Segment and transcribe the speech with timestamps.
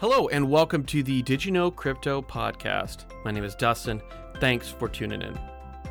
[0.00, 3.06] Hello, and welcome to the Did You Know Crypto podcast.
[3.24, 4.00] My name is Dustin.
[4.38, 5.36] Thanks for tuning in.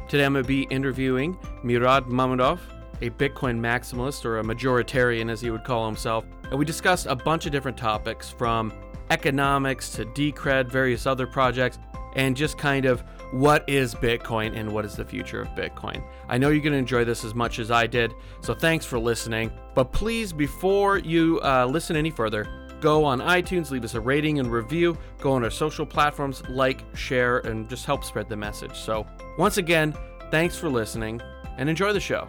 [0.08, 2.60] Today I'm going to be interviewing Murad Mahmudov,
[3.02, 6.24] a Bitcoin maximalist or a majoritarian, as he would call himself.
[6.44, 8.72] And we discussed a bunch of different topics from
[9.10, 11.78] economics to Decred, various other projects,
[12.16, 13.02] and just kind of
[13.34, 16.02] what is Bitcoin and what is the future of Bitcoin.
[16.30, 19.00] I know you're going to enjoy this as much as I did, so thanks for
[19.00, 19.52] listening.
[19.76, 24.40] But please, before you uh, listen any further, go on iTunes, leave us a rating
[24.40, 28.78] and review, go on our social platforms, like, share, and just help spread the message.
[28.78, 29.06] So,
[29.38, 29.96] once again,
[30.32, 31.22] thanks for listening
[31.58, 32.28] and enjoy the show.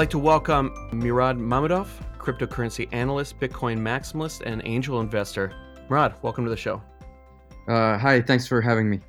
[0.00, 5.52] Like to welcome Murad Mahmudov, cryptocurrency analyst, Bitcoin maximalist, and angel investor.
[5.90, 6.80] Murad, welcome to the show.
[7.68, 9.00] Uh, hi, thanks for having me.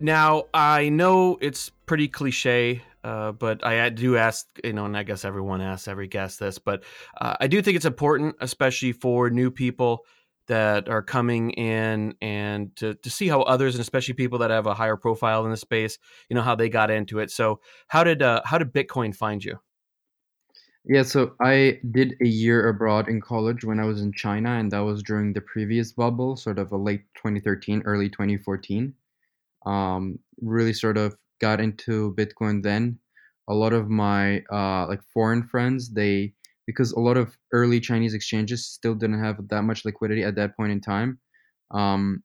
[0.00, 5.04] Now, I know it's pretty cliche, uh, but I do ask, you know, and I
[5.04, 6.84] guess everyone asks every guest this, but
[7.18, 10.04] uh, I do think it's important, especially for new people
[10.48, 14.66] that are coming in and to, to see how others and especially people that have
[14.66, 18.04] a higher profile in the space you know how they got into it so how
[18.04, 19.58] did uh, how did bitcoin find you
[20.86, 24.70] yeah, so I did a year abroad in college when I was in China, and
[24.72, 28.92] that was during the previous bubble, sort of a late 2013, early 2014.
[29.64, 32.98] Um, really sort of got into Bitcoin then.
[33.48, 36.34] A lot of my uh, like foreign friends, they
[36.66, 40.56] because a lot of early Chinese exchanges still didn't have that much liquidity at that
[40.56, 41.18] point in time.
[41.70, 42.22] Um,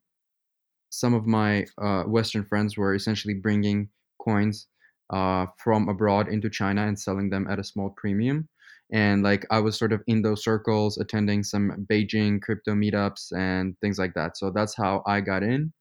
[0.90, 3.90] some of my uh, Western friends were essentially bringing
[4.22, 4.68] coins
[5.10, 8.48] uh, from abroad into China and selling them at a small premium.
[8.92, 13.76] And like I was sort of in those circles, attending some Beijing crypto meetups and
[13.82, 14.38] things like that.
[14.38, 15.72] So that's how I got in.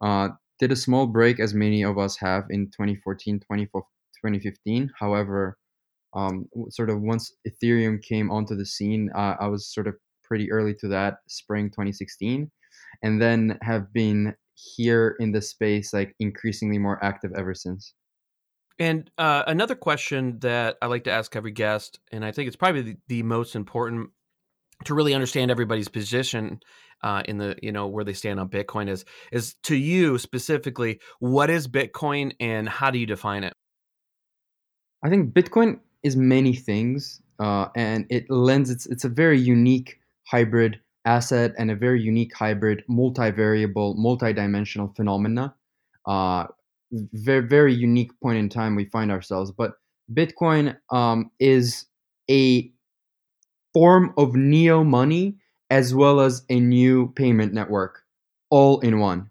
[0.00, 4.90] Uh, did a small break, as many of us have in 2014, 2015.
[4.98, 5.58] However,
[6.14, 10.50] um, sort of once Ethereum came onto the scene, uh, I was sort of pretty
[10.50, 12.50] early to that, spring 2016,
[13.02, 17.92] and then have been here in the space like increasingly more active ever since.
[18.78, 22.56] And uh, another question that I like to ask every guest, and I think it's
[22.56, 24.10] probably the, the most important
[24.84, 26.60] to really understand everybody's position
[27.02, 31.00] uh, in the you know where they stand on Bitcoin is is to you specifically,
[31.20, 33.54] what is Bitcoin and how do you define it?
[35.02, 39.98] I think Bitcoin is many things, uh, and it lends it's it's a very unique
[40.26, 45.54] hybrid asset and a very unique hybrid multivariable multi-dimensional phenomena
[46.06, 46.46] uh,
[46.92, 49.50] very very unique point in time we find ourselves.
[49.50, 49.74] But
[50.12, 51.86] Bitcoin um, is
[52.30, 52.70] a
[53.72, 55.36] form of neo money
[55.70, 58.02] as well as a new payment network,
[58.50, 59.28] all in one.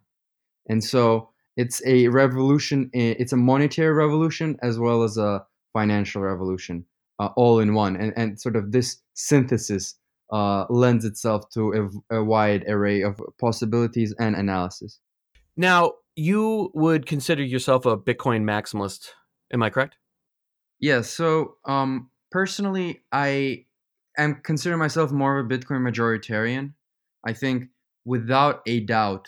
[0.68, 2.90] And so it's a revolution.
[2.94, 6.86] It's a monetary revolution as well as a financial revolution,
[7.20, 7.96] uh, all in one.
[7.96, 9.96] And and sort of this synthesis
[10.32, 15.00] uh, lends itself to a, a wide array of possibilities and analysis.
[15.56, 19.10] Now, you would consider yourself a Bitcoin maximalist.
[19.54, 19.98] Am I correct?
[20.80, 21.02] Yeah.
[21.02, 23.66] So, um, personally, I
[24.18, 26.74] am consider myself more of a Bitcoin majoritarian.
[27.26, 27.66] I think,
[28.06, 29.28] without a doubt,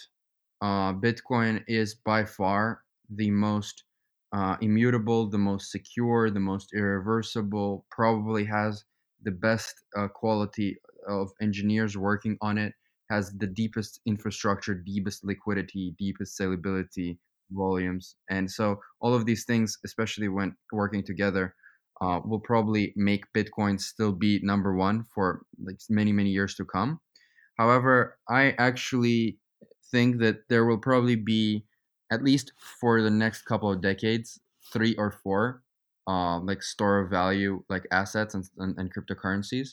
[0.62, 3.84] uh, Bitcoin is by far the most
[4.34, 7.86] uh, immutable, the most secure, the most irreversible.
[7.92, 8.84] Probably has
[9.24, 10.78] the best uh, quality
[11.08, 12.74] of engineers working on it
[13.10, 17.18] has the deepest infrastructure, deepest liquidity, deepest scalability,
[17.52, 18.16] volumes.
[18.30, 21.56] And so all of these things, especially when working together,
[22.02, 26.66] uh, will probably make Bitcoin still be number one for like many, many years to
[26.66, 27.00] come.
[27.58, 29.40] However, I actually
[29.92, 31.66] think that there will probably be,
[32.12, 34.40] at least for the next couple of decades,
[34.72, 35.64] three or four
[36.08, 39.70] uh, like store of value like assets and, and, and cryptocurrencies.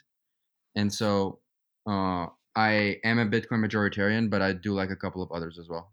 [0.74, 1.40] And so
[1.86, 2.26] uh,
[2.56, 5.92] I am a Bitcoin majoritarian, but I do like a couple of others as well.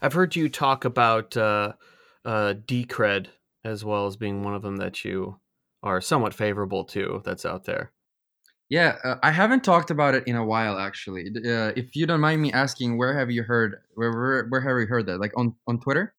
[0.00, 1.72] I've heard you talk about uh,
[2.24, 3.28] uh, Decred
[3.64, 5.38] as well as being one of them that you
[5.82, 7.92] are somewhat favorable to that's out there.
[8.68, 11.26] Yeah, uh, I haven't talked about it in a while actually.
[11.36, 14.78] Uh, if you don't mind me asking, where have you heard where, where where have
[14.78, 15.18] you heard that?
[15.18, 16.14] Like on on Twitter?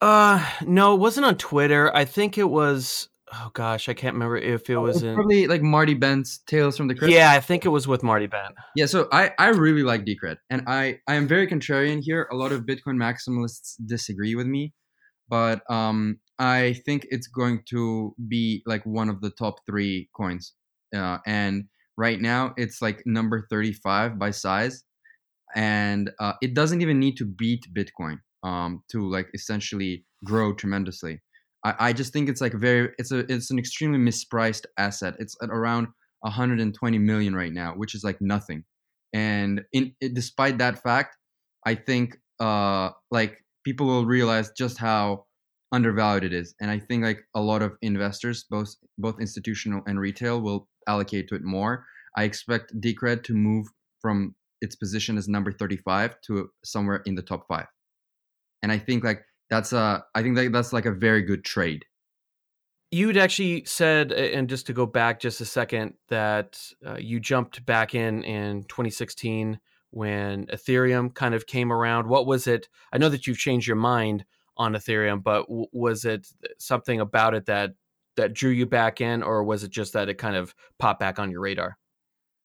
[0.00, 1.94] Uh no, it wasn't on Twitter.
[1.96, 5.46] I think it was oh gosh, I can't remember if it oh, was in probably
[5.46, 7.12] like Marty Bent's Tales from the Crypt.
[7.12, 8.54] Yeah, I think it was with Marty Bent.
[8.76, 12.28] Yeah, so I I really like Decred, and I I am very contrarian here.
[12.32, 14.72] A lot of Bitcoin maximalists disagree with me,
[15.28, 20.54] but um I think it's going to be like one of the top three coins.
[20.94, 21.64] Uh, and
[21.96, 24.84] right now it's like number 35 by size.
[25.56, 31.20] And uh, it doesn't even need to beat Bitcoin um, to like essentially grow tremendously.
[31.64, 35.14] I, I just think it's like very it's a it's an extremely mispriced asset.
[35.18, 35.88] It's at around
[36.20, 38.64] 120 million right now, which is like nothing.
[39.12, 41.16] And in despite that fact,
[41.66, 45.24] I think uh like people will realize just how
[45.72, 50.00] undervalued it is and i think like a lot of investors both both institutional and
[50.00, 51.84] retail will allocate to it more
[52.16, 53.66] i expect decred to move
[54.00, 57.66] from its position as number 35 to somewhere in the top 5
[58.62, 61.84] and i think like that's a i think that that's like a very good trade
[62.90, 67.64] you'd actually said and just to go back just a second that uh, you jumped
[67.66, 69.58] back in in 2016
[69.90, 73.76] when ethereum kind of came around what was it i know that you've changed your
[73.76, 74.24] mind
[74.58, 76.28] on Ethereum, but w- was it
[76.58, 77.74] something about it that
[78.16, 81.20] that drew you back in, or was it just that it kind of popped back
[81.20, 81.78] on your radar?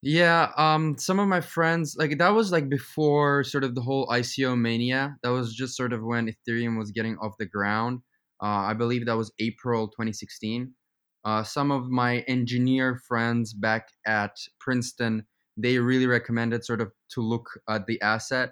[0.05, 4.05] Yeah, um, some of my friends like that was like before sort of the whole
[4.07, 5.15] ICO mania.
[5.23, 8.01] That was just sort of when Ethereum was getting off the ground.
[8.41, 10.73] Uh, I believe that was April 2016.
[11.23, 17.21] Uh, some of my engineer friends back at Princeton, they really recommended sort of to
[17.21, 18.51] look at the asset.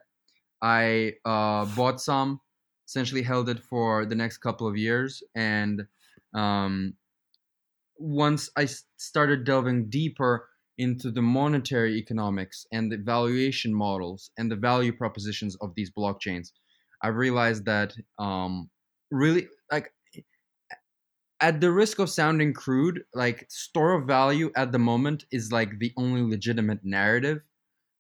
[0.61, 2.41] I uh, bought some
[2.87, 5.23] essentially held it for the next couple of years.
[5.35, 5.83] And
[6.33, 6.95] um,
[7.97, 10.47] once I started delving deeper
[10.81, 16.49] into the monetary economics and the valuation models and the value propositions of these blockchains,
[17.03, 18.69] I realized that um,
[19.11, 19.93] really, like,
[21.39, 25.79] at the risk of sounding crude, like store of value at the moment is like
[25.79, 27.39] the only legitimate narrative.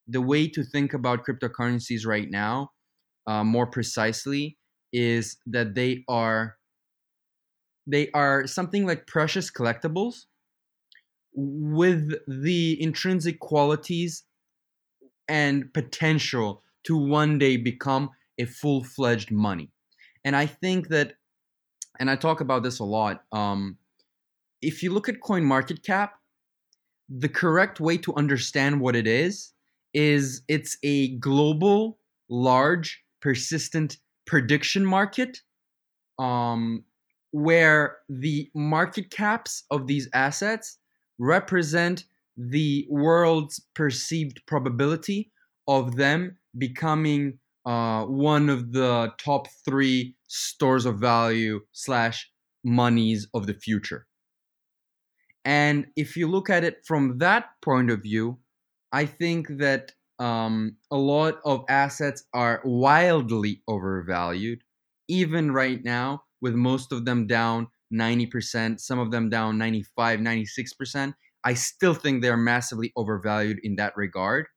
[0.07, 2.71] The way to think about cryptocurrencies right now,
[3.27, 4.57] uh, more precisely,
[4.93, 6.57] is that they are
[7.87, 10.25] they are something like precious collectibles
[11.33, 14.23] with the intrinsic qualities
[15.27, 19.69] and potential to one day become a full-fledged money.
[20.25, 21.13] And i think that
[21.99, 23.77] and i talk about this a lot um,
[24.61, 26.13] if you look at coin market cap
[27.09, 29.53] the correct way to understand what it is
[29.93, 31.99] is it's a global
[32.29, 35.41] large persistent prediction market
[36.19, 36.83] um,
[37.31, 40.77] where the market caps of these assets
[41.21, 45.31] represent the world's perceived probability
[45.67, 52.29] of them becoming uh, one of the top three stores of value slash
[52.63, 54.07] monies of the future.
[55.45, 58.39] And if you look at it from that point of view,
[58.91, 64.63] I think that um, a lot of assets are wildly overvalued,
[65.07, 71.13] even right now, with most of them down 90%, some of them down 95, 96%.
[71.43, 74.47] I still think they're massively overvalued in that regard.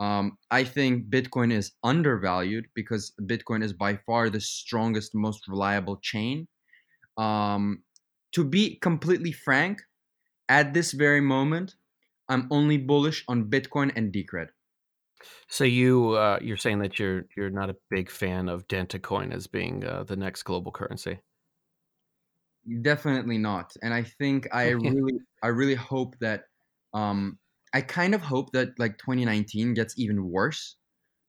[0.00, 5.98] Um, I think Bitcoin is undervalued because Bitcoin is by far the strongest, most reliable
[6.02, 6.48] chain.
[7.16, 7.84] Um,
[8.32, 9.82] to be completely frank,
[10.48, 11.76] at this very moment,
[12.28, 14.48] I'm only bullish on Bitcoin and Decred.
[15.48, 19.46] So you uh, you're saying that you're you're not a big fan of DentaCoin as
[19.46, 21.20] being uh, the next global currency?
[22.80, 23.72] Definitely not.
[23.82, 26.44] And I think I really I really hope that
[26.94, 27.38] um
[27.74, 30.76] I kind of hope that like 2019 gets even worse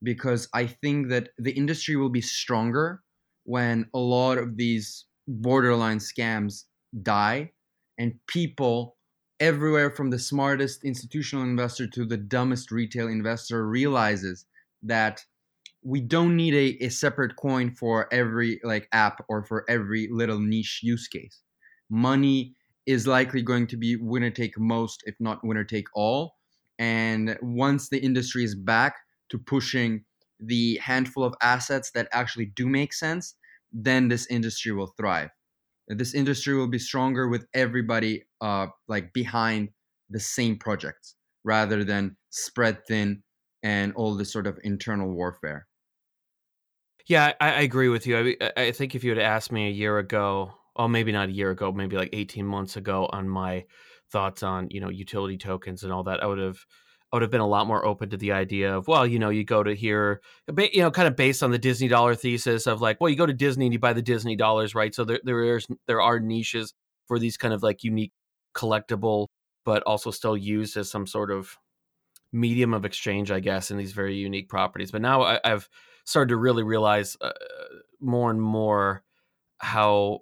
[0.04, 3.04] because I think that the industry will be stronger
[3.46, 6.66] when a lot of these borderline scams
[7.02, 7.52] die
[7.98, 8.98] and people
[9.40, 14.46] everywhere from the smartest institutional investor to the dumbest retail investor realizes
[14.82, 15.26] that
[15.84, 20.40] we don't need a, a separate coin for every like app or for every little
[20.40, 21.42] niche use case.
[21.90, 26.36] Money is likely going to be winner take most if not winner take all.
[26.80, 28.96] And once the industry is back
[29.30, 30.04] to pushing
[30.40, 33.36] the handful of assets that actually do make sense
[33.74, 35.30] then this industry will thrive.
[35.88, 39.70] This industry will be stronger with everybody uh, like behind
[40.10, 43.24] the same projects rather than spread thin
[43.64, 45.68] and all this sort of internal warfare.
[47.08, 48.36] Yeah, I, I agree with you.
[48.42, 51.34] I, I think if you had asked me a year ago, or maybe not a
[51.34, 53.66] year ago, maybe like 18 months ago on my
[54.12, 56.60] thoughts on, you know, utility tokens and all that, I would have
[57.12, 59.30] I would have been a lot more open to the idea of, well, you know,
[59.30, 60.20] you go to here,
[60.58, 63.28] you know, kind of based on the Disney dollar thesis of like, well, you go
[63.28, 64.96] to Disney and you buy the Disney dollars, right?
[64.96, 66.74] So there there is there are niches
[67.08, 68.14] for these kind of like unique
[68.56, 69.28] collectible,
[69.66, 71.58] but also still used as some sort of
[72.32, 74.92] medium of exchange, I guess, in these very unique properties.
[74.92, 75.70] But now I, have
[76.04, 77.32] started to really realize uh,
[78.00, 79.04] more and more
[79.60, 80.20] how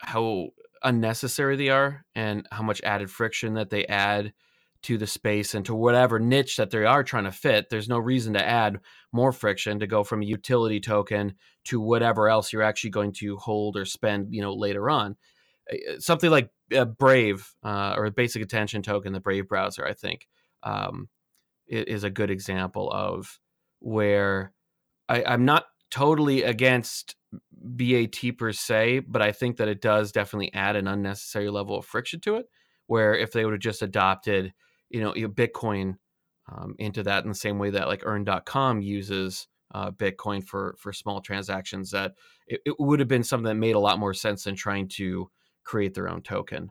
[0.00, 0.48] how
[0.82, 4.32] unnecessary they are and how much added friction that they add
[4.82, 7.70] to the space and to whatever niche that they are trying to fit.
[7.70, 8.80] There's no reason to add
[9.12, 13.36] more friction to go from a utility token to whatever else you're actually going to
[13.36, 15.16] hold or spend, you know, later on.
[15.70, 19.86] Eh, eh, something like uh, Brave uh, or a basic attention token, the Brave browser,
[19.86, 20.26] I think,
[20.64, 21.08] um,
[21.68, 23.38] is a good example of
[23.78, 24.52] where
[25.08, 27.16] I, I'm not totally against
[27.52, 31.84] BAT per se, but I think that it does definitely add an unnecessary level of
[31.84, 32.46] friction to it.
[32.86, 34.52] Where if they would have just adopted
[34.92, 35.96] you know, Bitcoin
[36.50, 40.92] um, into that in the same way that like Earn.com uses uh, Bitcoin for for
[40.92, 41.90] small transactions.
[41.90, 42.12] That
[42.46, 45.30] it, it would have been something that made a lot more sense than trying to
[45.64, 46.70] create their own token.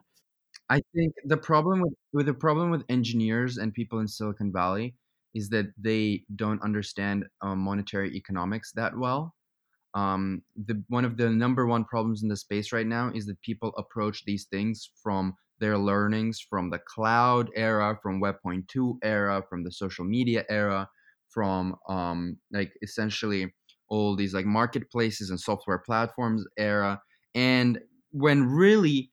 [0.70, 4.94] I think the problem with, with the problem with engineers and people in Silicon Valley
[5.34, 9.34] is that they don't understand uh, monetary economics that well.
[9.94, 13.40] Um, the one of the number one problems in the space right now is that
[13.42, 19.62] people approach these things from their learnings from the cloud era, from Web.2 era, from
[19.62, 20.88] the social media era,
[21.28, 23.54] from um, like essentially
[23.88, 27.00] all these like marketplaces and software platforms era.
[27.34, 27.78] And
[28.10, 29.12] when really,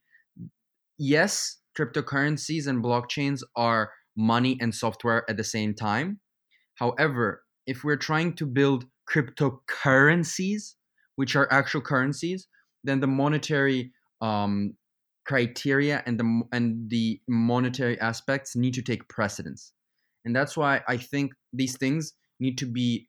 [0.97, 6.19] yes, cryptocurrencies and blockchains are money and software at the same time.
[6.75, 10.75] However, if we're trying to build cryptocurrencies,
[11.15, 12.47] which are actual currencies,
[12.83, 14.73] then the monetary um,
[15.25, 19.73] criteria and the and the monetary aspects need to take precedence
[20.25, 23.07] and that's why i think these things need to be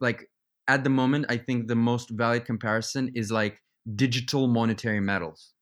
[0.00, 0.28] like
[0.66, 3.60] at the moment i think the most valid comparison is like
[3.94, 5.52] digital monetary metals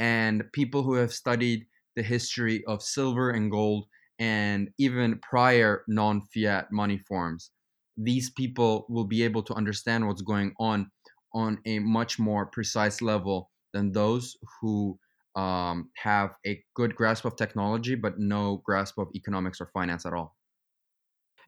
[0.00, 3.84] and people who have studied the history of silver and gold
[4.18, 7.50] and even prior non-fiat money forms
[7.96, 10.90] these people will be able to understand what's going on
[11.32, 14.98] on a much more precise level than those who
[15.36, 20.12] um, have a good grasp of technology, but no grasp of economics or finance at
[20.12, 20.36] all.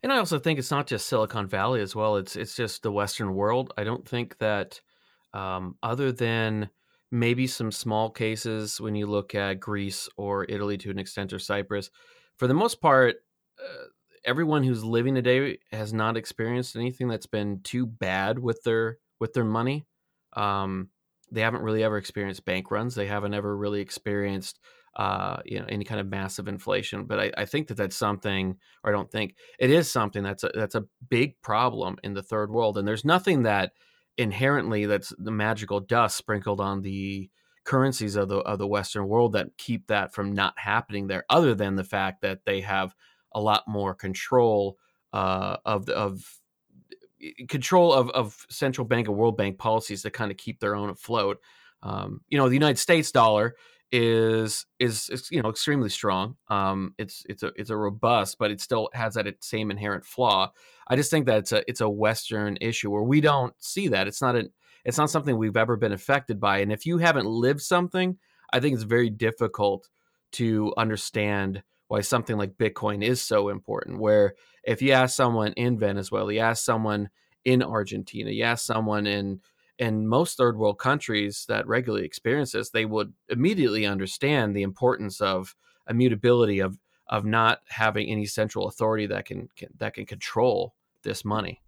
[0.02, 2.16] And I also think it's not just Silicon Valley as well.
[2.16, 3.73] It's it's just the Western world.
[3.76, 4.80] I don't think that,
[5.32, 6.70] um, other than
[7.11, 11.38] maybe some small cases when you look at Greece or Italy to an extent or
[11.38, 11.90] Cyprus,
[12.36, 13.16] for the most part,
[13.60, 13.84] uh,
[14.24, 19.32] everyone who's living today has not experienced anything that's been too bad with their with
[19.32, 19.86] their money.
[20.34, 20.90] Um,
[21.30, 22.94] they haven't really ever experienced bank runs.
[22.94, 24.60] They haven't ever really experienced
[24.96, 27.04] uh, you know any kind of massive inflation.
[27.04, 30.42] But I, I, think that that's something, or I don't think it is something that's
[30.42, 32.78] a, that's a big problem in the third world.
[32.78, 33.72] And there's nothing that
[34.16, 37.30] inherently that's the magical dust sprinkled on the
[37.66, 41.54] currencies of the of the Western world that keep that from not happening there, other
[41.54, 42.94] than the fact that they have
[43.32, 44.78] a lot more control
[45.12, 46.40] uh, of of
[47.49, 50.90] control of, of central bank and World Bank policies to kind of keep their own
[50.90, 51.40] afloat.
[51.82, 53.56] Um, you know, the United States dollar
[53.92, 56.37] is, is is you know extremely strong.
[56.49, 60.52] Um, it's it's a it's a robust, but it still has that same inherent flaw.
[60.88, 64.06] I just think that it's a it's a Western issue where we don't see that.
[64.06, 64.50] It's not a
[64.86, 66.58] it's not something we've ever been affected by.
[66.58, 68.16] And if you haven't lived something,
[68.52, 69.88] I think it's very difficult
[70.32, 73.98] to understand why something like Bitcoin is so important.
[73.98, 77.10] Where if you ask someone in Venezuela, you ask someone
[77.44, 79.40] in Argentina, you ask someone in
[79.78, 85.20] in most third world countries that regularly experience this, they would immediately understand the importance
[85.20, 85.56] of
[85.90, 86.78] immutability of
[87.08, 91.60] of not having any central authority that can, can that can control this money.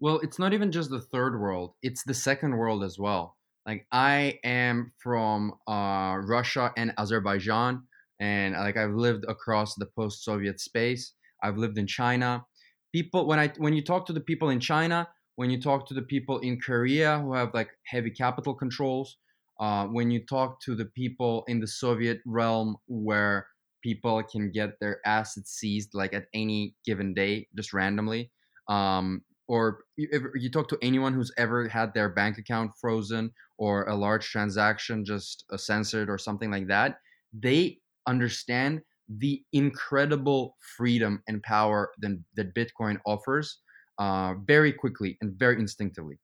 [0.00, 3.36] Well, it's not even just the third world; it's the second world as well.
[3.66, 7.82] Like I am from uh, Russia and Azerbaijan
[8.20, 11.12] and like I've lived across the post-Soviet space.
[11.42, 12.46] I've lived in China.
[12.92, 15.94] People when I when you talk to the people in China, when you talk to
[15.94, 19.16] the people in Korea who have like heavy capital controls,
[19.60, 23.48] uh, when you talk to the people in the Soviet realm where
[23.82, 28.30] people can get their assets seized like at any given day just randomly,
[28.68, 33.84] um, or if you talk to anyone who's ever had their bank account frozen or
[33.84, 36.98] a large transaction just uh, censored or something like that,
[37.32, 43.58] they understand the incredible freedom and power that, Bitcoin offers
[43.98, 46.18] uh, very quickly and very instinctively.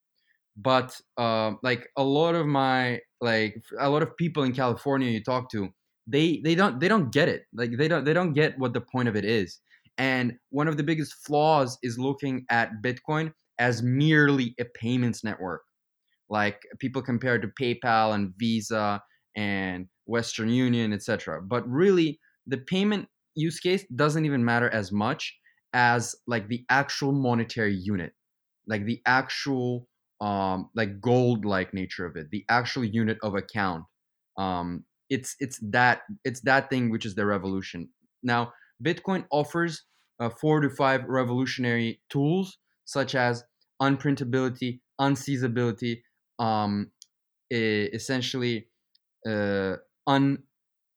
[0.57, 5.23] But uh, like a lot of my like a lot of people in California you
[5.23, 5.69] talk to,
[6.07, 7.45] they they don't they don't get it.
[7.55, 9.61] Like they don't they don't get what the point of it is.
[9.99, 15.63] And one of the biggest flaws is looking at Bitcoin as merely a payments network.
[16.31, 19.03] Like people compare to PayPal and Visa
[19.37, 21.43] and Western Union, etc.
[21.43, 25.37] But really, the payment use case doesn't even matter as much
[25.75, 28.13] as like the actual monetary unit,
[28.67, 29.89] like the actual
[30.21, 33.85] um, like gold like nature of it, the actual unit of account
[34.39, 37.91] Um, it's it's that it's that thing which is the revolution.
[38.23, 39.85] Now, Bitcoin offers
[40.21, 43.45] uh, four to five revolutionary tools such as
[43.81, 46.03] unprintability, unseizability,
[46.39, 46.91] um,
[47.51, 48.69] essentially
[49.27, 50.39] uh, un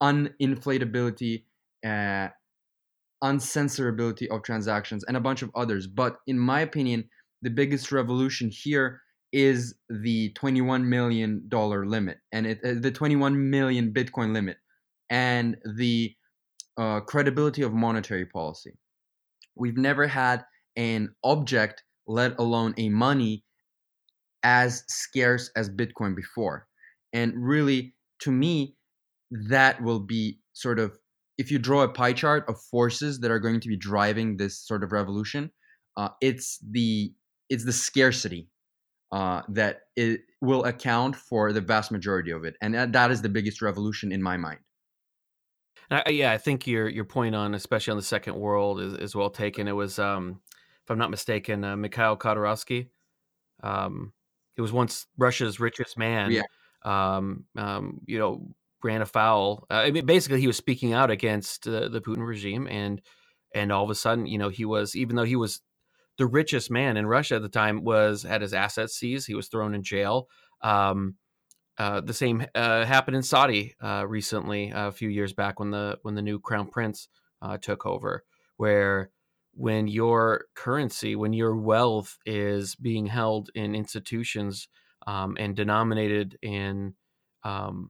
[0.04, 1.44] uninflatability,
[1.86, 2.28] uh,
[3.24, 5.88] uncensorability of transactions, and a bunch of others.
[5.88, 7.10] But in my opinion,
[7.42, 9.02] the biggest revolution here
[9.32, 14.56] is the 21 million dollar limit and it, uh, the 21 million bitcoin limit
[15.10, 16.16] and the
[16.78, 18.72] uh, credibility of monetary policy.
[19.56, 20.44] We've never had
[20.76, 23.44] an object let alone a money
[24.44, 26.68] as scarce as bitcoin before.
[27.14, 28.76] And really to me
[29.32, 30.98] that will be sort of
[31.38, 34.60] if you draw a pie chart of forces that are going to be driving this
[34.60, 35.52] sort of revolution
[35.98, 37.14] uh, it's the
[37.50, 38.50] it's the scarcity
[39.12, 43.30] uh, that it will account for the vast majority of it, and that, is the
[43.30, 44.60] biggest revolution in my mind.
[45.92, 49.16] Uh, yeah, I think your your point on especially on the second world is, is
[49.16, 49.68] well taken.
[49.68, 50.42] It was, um,
[50.84, 52.90] if I'm not mistaken, uh, Mikhail Khodorkovsky.
[53.64, 54.14] Um,
[54.56, 56.32] he was once Russia's richest man.
[56.32, 56.44] Yeah.
[56.84, 59.66] Um, um, you know, ran afoul.
[59.72, 63.02] Uh, I mean, basically, he was speaking out against uh, the Putin regime, and
[63.54, 65.62] and all of a sudden, you know, he was even though he was
[66.18, 69.28] the richest man in Russia at the time was had his assets seized.
[69.28, 70.28] He was thrown in jail.
[70.62, 71.16] Um,
[71.78, 76.00] uh, the same uh, happened in Saudi uh, recently, a few years back when the
[76.04, 77.10] when the new crown prince
[77.42, 78.24] uh, took over,
[78.58, 79.12] where
[79.54, 84.68] when your currency, when your wealth is being held in institutions
[85.08, 86.94] um, and denominated in
[87.44, 87.90] um,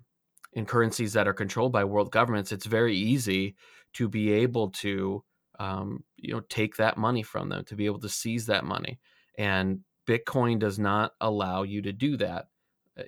[0.54, 3.56] in currencies that are controlled by world governments, it's very easy
[3.94, 5.24] to be able to
[5.60, 9.00] um, you know take that money from them to be able to seize that money.
[9.38, 12.46] And bitcoin does not allow you to do that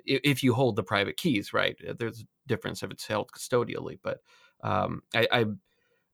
[0.05, 3.97] if you hold the private keys right uh, there's a difference if it's held custodially
[4.01, 4.19] but
[4.63, 5.45] um, I, I,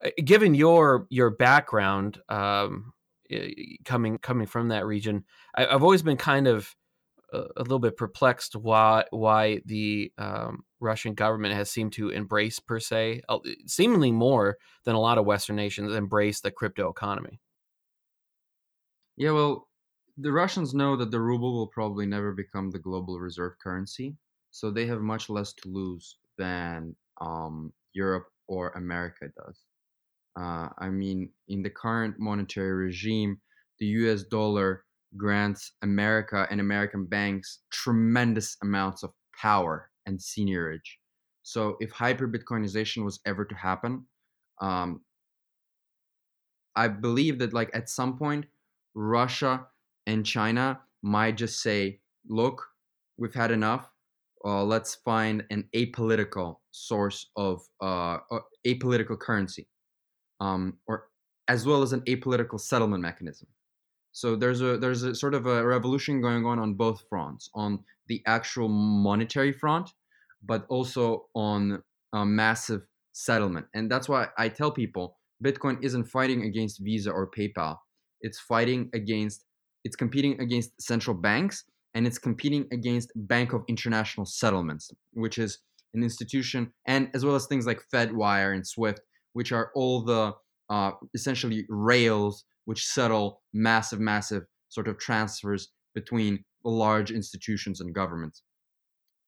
[0.05, 2.93] uh, given your your background um,
[3.85, 5.23] coming coming from that region
[5.55, 6.75] I, have always been kind of
[7.31, 12.59] a, a, little bit perplexed why why the um, Russian government has seemed to embrace
[12.59, 17.39] per se, uh, seemingly more than a lot of Western nations embrace the crypto economy.
[19.15, 19.67] Yeah, well,
[20.17, 24.17] the Russians know that the ruble will probably never become the global reserve currency,
[24.51, 29.59] so they have much less to lose than um, Europe or America does.
[30.39, 33.41] Uh, I mean, in the current monetary regime,
[33.79, 34.85] the US dollar
[35.17, 40.97] grants America and American banks tremendous amounts of power and seigniorage.
[41.43, 44.07] So if hyper Bitcoinization was ever to happen,
[44.61, 45.01] um,
[46.75, 48.45] I believe that like at some point,
[48.95, 49.67] Russia
[50.07, 52.65] and China might just say, "Look,
[53.17, 53.89] we've had enough.
[54.45, 59.67] Uh, let's find an apolitical source of uh, uh, apolitical currency,
[60.39, 61.09] um, or
[61.47, 63.47] as well as an apolitical settlement mechanism."
[64.11, 67.83] So there's a there's a sort of a revolution going on on both fronts, on
[68.07, 69.89] the actual monetary front,
[70.43, 71.81] but also on
[72.13, 72.81] a massive
[73.13, 73.65] settlement.
[73.73, 77.77] And that's why I tell people Bitcoin isn't fighting against Visa or PayPal.
[78.21, 79.45] It's fighting against
[79.83, 85.59] it's competing against central banks and it's competing against Bank of International Settlements, which is
[85.93, 88.99] an institution, and as well as things like FedWire and SWIFT,
[89.33, 90.33] which are all the
[90.69, 98.41] uh, essentially rails which settle massive, massive sort of transfers between large institutions and governments.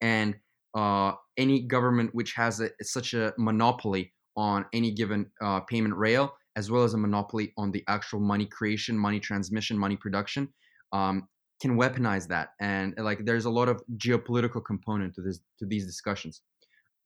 [0.02, 0.36] And
[0.74, 6.34] uh, any government which has a, such a monopoly on any given uh, payment rail,
[6.56, 10.48] as well as a monopoly on the actual money creation, money transmission, money production,
[10.94, 11.28] um,
[11.62, 12.50] can weaponize that.
[12.60, 16.42] And like, there's a lot of geopolitical component to this to these discussions.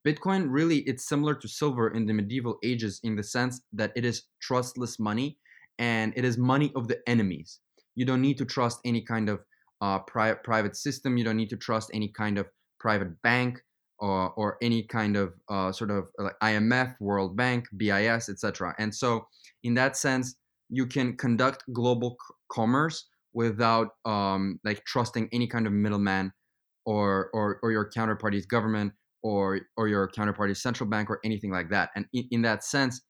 [0.08, 4.06] Bitcoin really it's similar to silver in the medieval ages in the sense that it
[4.06, 5.38] is trustless money
[5.78, 7.60] and it is money of the enemies.
[7.96, 9.42] You don't need to trust any kind of
[9.82, 11.18] uh, pri- private system.
[11.18, 12.48] You don't need to trust any kind of
[12.80, 13.62] private bank
[14.00, 18.76] or, or any kind of uh, sort of like IMF, World Bank, BIS, etc.
[18.80, 19.28] And so,
[19.64, 20.36] in that sense,
[20.70, 26.32] you can conduct global c- commerce without um, like trusting any kind of middleman
[26.86, 31.70] or, or or your counterparty's government or or your counterparty's central bank or anything like
[31.70, 31.90] that.
[31.96, 33.02] And in, in that sense,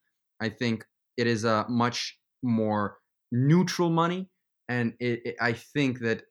[0.41, 0.85] I think
[1.17, 2.97] it is a much more
[3.31, 4.29] neutral money.
[4.67, 6.23] And it, it, I think that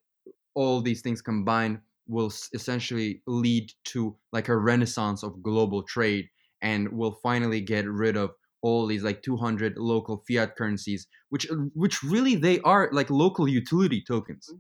[0.55, 6.29] all these things combined will essentially lead to like a renaissance of global trade
[6.63, 8.31] and will finally get rid of
[8.63, 13.47] all these like 200 local fiat currencies which uh, which really they are like local
[13.47, 14.59] utility tokens mm-hmm.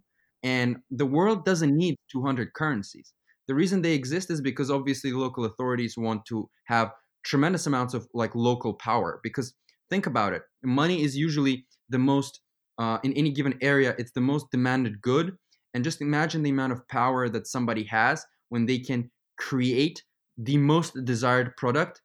[0.49, 3.13] and the world doesn't need 200 currencies
[3.49, 6.93] the reason they exist is because obviously local authorities want to have
[7.25, 9.55] tremendous amounts of like local power because
[9.91, 12.41] think about it money is usually the most
[12.79, 15.37] uh, in any given area it's the most demanded good
[15.75, 20.03] and just imagine the amount of power that somebody has when they can create
[20.37, 22.03] the most desired product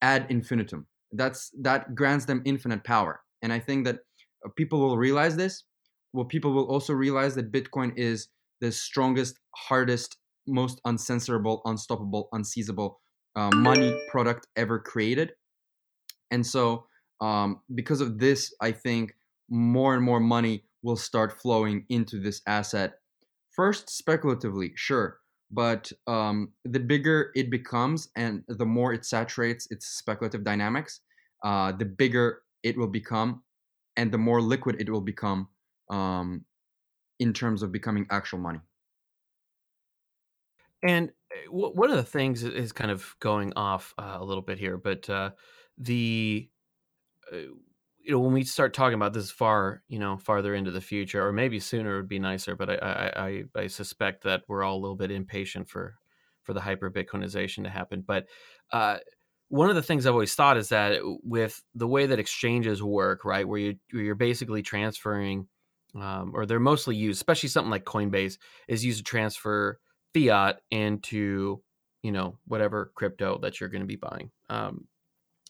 [0.00, 0.86] ad infinitum.
[1.12, 3.20] That's that grants them infinite power.
[3.42, 3.96] And i think that
[4.44, 5.64] uh, people will realize this.
[6.12, 8.28] Well people will also realize that bitcoin is
[8.60, 12.94] the strongest hardest most uncensorable unstoppable unseizable
[13.36, 15.32] uh, money product ever created.
[16.30, 16.86] And so
[17.20, 19.12] um, because of this i think
[19.48, 22.94] more and more money will start flowing into this asset
[23.52, 25.18] first speculatively sure
[25.54, 31.00] but um, the bigger it becomes and the more it saturates its speculative dynamics
[31.44, 33.42] uh, the bigger it will become
[33.96, 35.48] and the more liquid it will become
[35.90, 36.44] um,
[37.18, 38.60] in terms of becoming actual money.
[40.82, 44.58] And eh, one of the things is kind of going off uh, a little bit
[44.58, 45.30] here but uh,
[45.78, 46.48] the
[47.32, 47.36] uh,
[48.04, 51.24] you know when we start talking about this far you know farther into the future
[51.26, 54.80] or maybe sooner would be nicer but I, I i suspect that we're all a
[54.80, 55.94] little bit impatient for
[56.42, 58.26] for the hyper bitcoinization to happen but
[58.72, 58.98] uh
[59.52, 63.22] one of the things I've always thought is that with the way that exchanges work,
[63.22, 65.46] right, where you where you're basically transferring,
[65.94, 69.78] um, or they're mostly used, especially something like Coinbase, is used to transfer
[70.14, 71.60] fiat into,
[72.02, 74.30] you know, whatever crypto that you're going to be buying.
[74.48, 74.86] Um,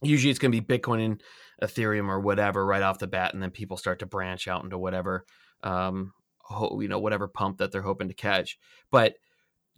[0.02, 1.22] usually it's going to be Bitcoin and
[1.62, 4.78] Ethereum or whatever right off the bat, and then people start to branch out into
[4.78, 5.24] whatever,
[5.62, 8.58] um, ho- you know, whatever pump that they're hoping to catch.
[8.90, 9.14] But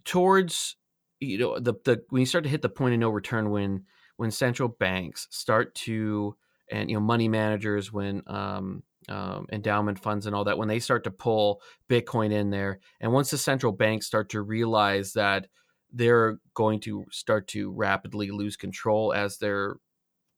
[0.05, 0.77] towards
[1.19, 3.83] you know the the when you start to hit the point of no return when
[4.17, 6.35] when central banks start to
[6.71, 10.79] and you know money managers when um, um, endowment funds and all that when they
[10.79, 15.47] start to pull bitcoin in there and once the central banks start to realize that
[15.91, 19.77] they're going to start to rapidly lose control as their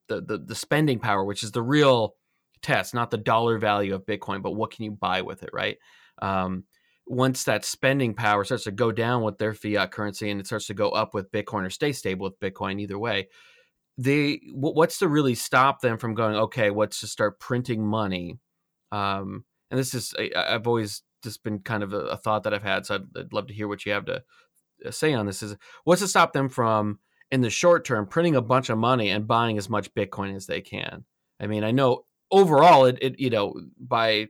[0.07, 2.15] the, the the spending power, which is the real
[2.61, 5.77] test, not the dollar value of Bitcoin, but what can you buy with it, right?
[6.21, 6.63] Um,
[7.05, 10.67] once that spending power starts to go down with their fiat currency and it starts
[10.67, 13.29] to go up with Bitcoin or stay stable with Bitcoin, either way,
[13.97, 16.35] they what's to really stop them from going?
[16.35, 18.39] Okay, what's to start printing money?
[18.91, 22.53] Um, and this is I, have always just been kind of a, a, thought that
[22.53, 24.23] I've had, so I'd, I'd love to hear what you have to
[24.85, 25.41] uh, say on this.
[25.41, 26.99] Is what's to stop them from
[27.31, 30.47] in the short term printing a bunch of money and buying as much bitcoin as
[30.47, 31.05] they can.
[31.39, 34.29] I mean i know overall it, it you know by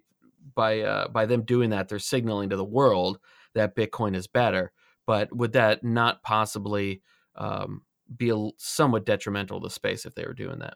[0.55, 3.19] by uh, by them doing that they're signaling to the world
[3.53, 4.71] that bitcoin is better.
[5.05, 7.01] But would that not possibly
[7.35, 7.83] um,
[8.15, 10.75] be a, somewhat detrimental to space if they were doing that?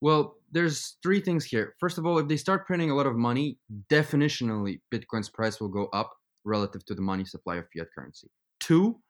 [0.00, 1.74] Well there's three things here.
[1.78, 3.58] First of all if they start printing a lot of money
[3.90, 8.28] definitionally bitcoin's price will go up relative to the money supply of fiat currency.
[8.60, 9.00] Two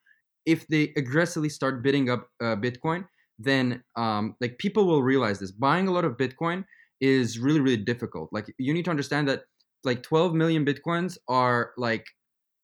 [0.48, 3.04] if they aggressively start bidding up uh, Bitcoin,
[3.38, 5.52] then um, like people will realize this.
[5.52, 6.64] Buying a lot of Bitcoin
[7.00, 8.30] is really really difficult.
[8.32, 9.42] Like you need to understand that
[9.84, 12.06] like 12 million Bitcoins are like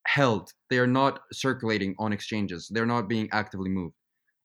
[0.07, 0.51] held.
[0.71, 2.71] They are not circulating on exchanges.
[2.73, 3.95] They're not being actively moved.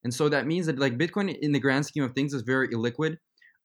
[0.04, 2.68] And so that means that like Bitcoin in the grand scheme of things is very
[2.68, 3.16] illiquid.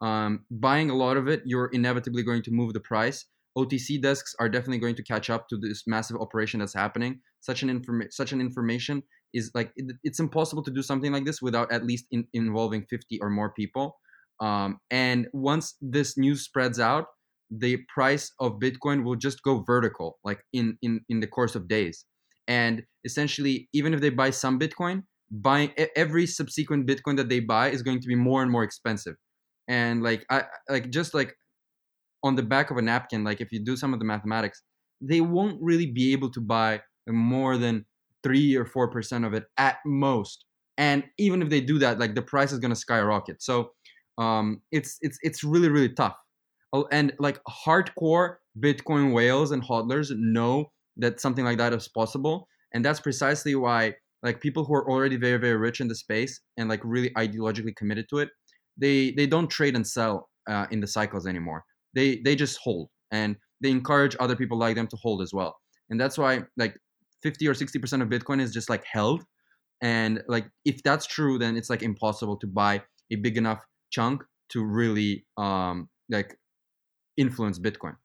[0.01, 3.25] Um, buying a lot of it, you're inevitably going to move the price.
[3.57, 7.21] OTC desks are definitely going to catch up to this massive operation that's happening.
[7.39, 9.03] Such an inform- such an information
[9.35, 12.85] is like it, it's impossible to do something like this without at least in, involving
[12.89, 13.97] 50 or more people.
[14.39, 17.05] Um, and once this news spreads out,
[17.51, 21.67] the price of Bitcoin will just go vertical, like in in in the course of
[21.67, 22.05] days.
[22.47, 27.69] And essentially, even if they buy some Bitcoin, buying every subsequent Bitcoin that they buy
[27.69, 29.15] is going to be more and more expensive.
[29.67, 31.35] And like I like just like
[32.23, 34.61] on the back of a napkin, like if you do some of the mathematics,
[35.01, 37.85] they won't really be able to buy more than
[38.25, 40.45] three or four percent of it at most.
[40.77, 43.41] And even if they do that, like the price is gonna skyrocket.
[43.41, 43.71] So
[44.17, 46.15] um, it's it's it's really really tough.
[46.73, 52.47] Oh, and like hardcore Bitcoin whales and hodlers know that something like that is possible,
[52.73, 56.41] and that's precisely why like people who are already very very rich in the space
[56.57, 58.29] and like really ideologically committed to it,
[58.77, 61.63] they they don't trade and sell uh, in the cycles anymore
[61.95, 65.55] they they just hold and they encourage other people like them to hold as well
[65.89, 66.75] and that's why like
[67.23, 69.23] 50 or 60 percent of bitcoin is just like held.
[69.81, 74.23] And like if that's true then it's like impossible to buy a big enough chunk
[74.49, 76.37] to really um like
[77.17, 77.95] influence bitcoin.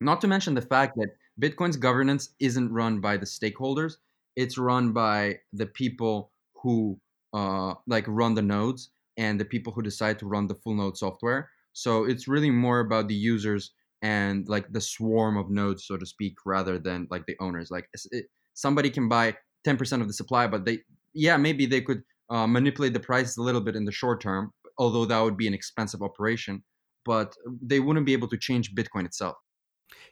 [0.00, 1.10] Not to mention the fact that
[1.40, 3.94] bitcoin's governance isn't run by the stakeholders.
[4.36, 6.30] It's run by the people
[6.62, 6.98] who
[7.32, 10.96] uh like run the nodes and the people who decide to run the full node
[10.96, 11.50] software.
[11.72, 16.06] So it's really more about the users and like the swarm of nodes, so to
[16.06, 17.70] speak, rather than like the owners.
[17.70, 18.26] Like it,
[18.60, 19.34] somebody can buy
[19.66, 20.78] 10% of the supply, but they,
[21.14, 24.52] yeah, maybe they could uh, manipulate the prices a little bit in the short term,
[24.78, 26.62] although that would be an expensive operation.
[27.04, 29.36] But they wouldn't be able to change Bitcoin itself.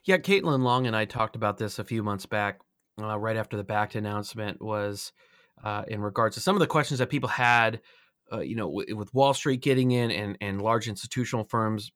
[0.05, 2.59] Yeah, Caitlin Long and I talked about this a few months back,
[2.99, 5.13] uh, right after the Bakkt announcement was
[5.63, 7.81] uh, in regards to some of the questions that people had,
[8.33, 11.91] uh, you know, w- with Wall Street getting in and and large institutional firms,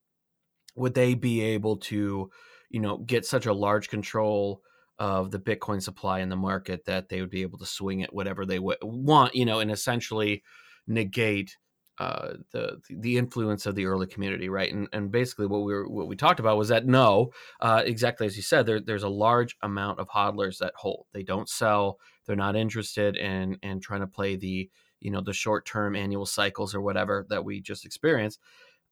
[0.76, 2.30] would they be able to,
[2.70, 4.62] you know, get such a large control
[4.98, 8.14] of the Bitcoin supply in the market that they would be able to swing it
[8.14, 10.42] whatever they w- want, you know, and essentially
[10.86, 11.56] negate
[11.98, 14.72] uh, the the influence of the early community, right?
[14.72, 17.30] And and basically what we were what we talked about was that no,
[17.60, 21.06] uh, exactly as you said, there, there's a large amount of hodlers that hold.
[21.12, 21.98] They don't sell.
[22.26, 24.68] They're not interested in in trying to play the
[25.00, 28.40] you know the short term annual cycles or whatever that we just experienced.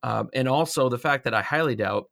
[0.04, 2.08] Um, and also the fact that I highly doubt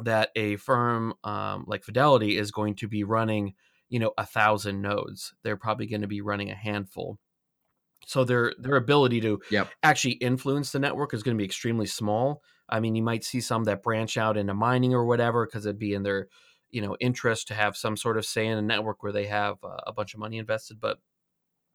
[0.00, 3.54] that a firm um, like Fidelity is going to be running
[3.88, 5.34] you know a thousand nodes.
[5.42, 7.18] They're probably going to be running a handful
[8.06, 9.70] so their their ability to yep.
[9.82, 12.42] actually influence the network is going to be extremely small.
[12.68, 15.78] I mean, you might see some that branch out into mining or whatever because it'd
[15.78, 16.28] be in their
[16.70, 19.56] you know interest to have some sort of say in a network where they have
[19.62, 20.80] uh, a bunch of money invested.
[20.80, 20.98] But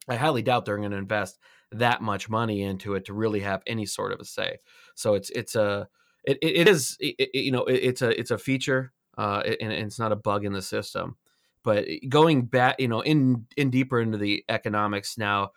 [0.07, 1.37] I highly doubt they're going to invest
[1.71, 4.57] that much money into it to really have any sort of a say.
[4.95, 5.87] So it's it's a
[6.23, 9.99] it, it is it, you know it, it's a it's a feature uh, and it's
[9.99, 11.17] not a bug in the system.
[11.61, 15.51] But going back, you know, in in deeper into the economics now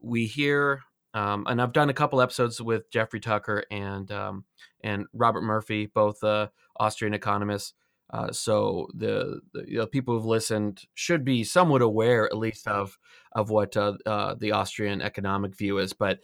[0.00, 0.82] we hear,
[1.14, 4.44] um, and I've done a couple episodes with Jeffrey Tucker and um,
[4.84, 7.74] and Robert Murphy, both uh, Austrian economists.
[8.10, 12.68] Uh, so the, the you know, people who've listened should be somewhat aware, at least,
[12.68, 12.96] of
[13.32, 15.92] of what uh, uh, the Austrian economic view is.
[15.92, 16.20] But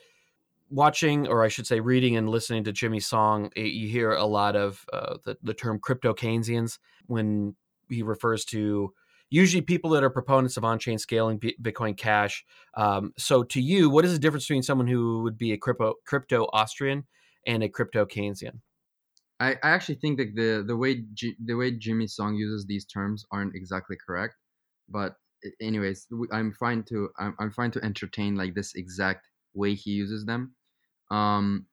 [0.70, 4.56] watching, or I should say, reading and listening to Jimmy Song, you hear a lot
[4.56, 7.54] of uh, the, the term crypto Keynesians when
[7.88, 8.92] he refers to
[9.30, 12.44] usually people that are proponents of on-chain scaling Bitcoin Cash.
[12.74, 15.94] Um, so, to you, what is the difference between someone who would be a crypto
[16.06, 17.04] crypto Austrian
[17.46, 18.60] and a crypto Keynesian?
[19.40, 22.84] I, I actually think that the the way G, the way Jimmy Song uses these
[22.84, 24.36] terms aren't exactly correct,
[24.88, 25.16] but
[25.60, 30.24] anyways, I'm fine to I'm, I'm fine to entertain like this exact way he uses
[30.24, 30.54] them.
[31.10, 31.66] Um,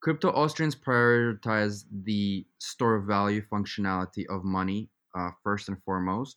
[0.00, 6.36] crypto Austrians prioritize the store value functionality of money uh, first and foremost.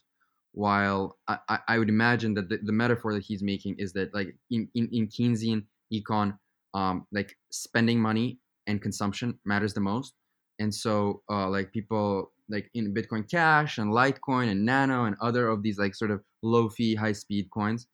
[0.54, 4.36] While I, I would imagine that the, the metaphor that he's making is that like
[4.50, 6.38] in, in, in Keynesian econ,
[6.74, 10.14] um, like spending money and consumption matters the most.
[10.60, 15.50] And so uh, like people like in Bitcoin Cash and Litecoin and Nano and other
[15.50, 17.88] of these like sort of low fee, high speed coins,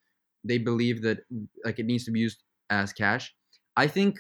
[0.44, 1.20] they believe that
[1.66, 3.34] like it needs to be used as cash.
[3.76, 4.20] I think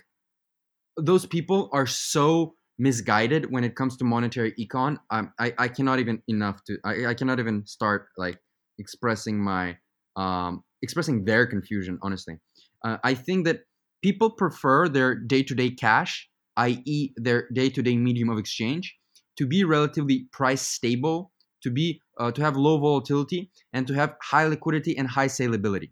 [0.98, 4.98] those people are so misguided when it comes to monetary econ.
[5.10, 8.40] Um, I, I cannot even enough to I, I cannot even start like
[8.80, 9.78] expressing my
[10.16, 12.00] um, expressing their confusion.
[12.02, 12.36] Honestly,
[12.84, 13.62] uh, I think that
[14.02, 18.96] people prefer their day-to-day cash, i.e., their day-to-day medium of exchange,
[19.38, 21.32] to be relatively price stable,
[21.64, 25.92] to be uh, to have low volatility, and to have high liquidity and high saleability.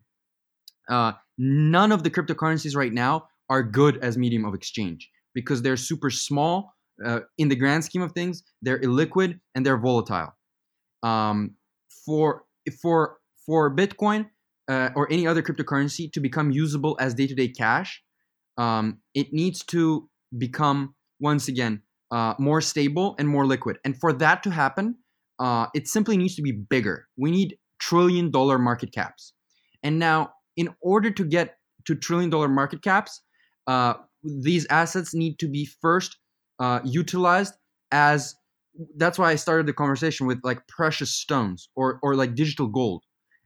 [0.90, 5.78] Uh, none of the cryptocurrencies right now are good as medium of exchange because they're
[5.78, 6.74] super small
[7.06, 8.44] uh, in the grand scheme of things.
[8.62, 10.34] They're illiquid and they're volatile.
[11.04, 11.56] Um,
[12.06, 12.44] for
[12.82, 14.30] for for Bitcoin
[14.70, 18.02] uh, or any other cryptocurrency to become usable as day-to-day cash,
[18.58, 23.78] um, it needs to become once again uh, more stable and more liquid.
[23.84, 24.96] And for that to happen,
[25.40, 27.08] uh, it simply needs to be bigger.
[27.18, 29.34] We need trillion dollar market caps.
[29.84, 33.22] And now, in order to get to trillion dollar market caps,
[33.68, 36.18] uh, these assets need to be first
[36.60, 37.54] uh, utilized
[37.92, 38.36] as
[38.96, 43.04] that's why I started the conversation with like precious stones or or like digital gold.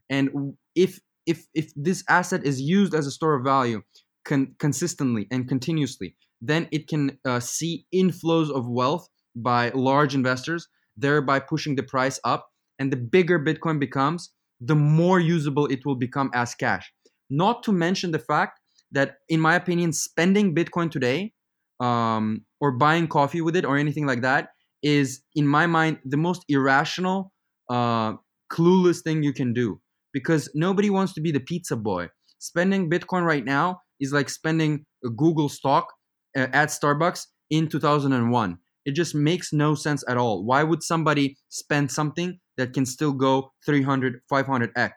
[0.08, 3.82] And if if if this asset is used as a store of value
[4.24, 10.68] con- consistently and continuously, then it can uh, see inflows of wealth by large investors,
[10.96, 12.48] thereby pushing the price up.
[12.78, 16.92] And the bigger Bitcoin becomes, the more usable it will become as cash.
[17.28, 18.60] Not to mention the fact
[18.92, 21.32] that, in my opinion, spending Bitcoin today
[21.80, 24.48] um, or buying coffee with it or anything like that
[24.82, 27.32] is, in my mind, the most irrational,
[27.68, 28.14] uh,
[28.52, 29.80] clueless thing you can do
[30.12, 32.08] because nobody wants to be the pizza boy.
[32.38, 35.92] Spending Bitcoin right now is like spending a Google stock
[36.36, 38.58] uh, at Starbucks in 2001.
[38.84, 40.44] It just makes no sense at all.
[40.44, 44.90] Why would somebody spend something that can still go 300, 500x?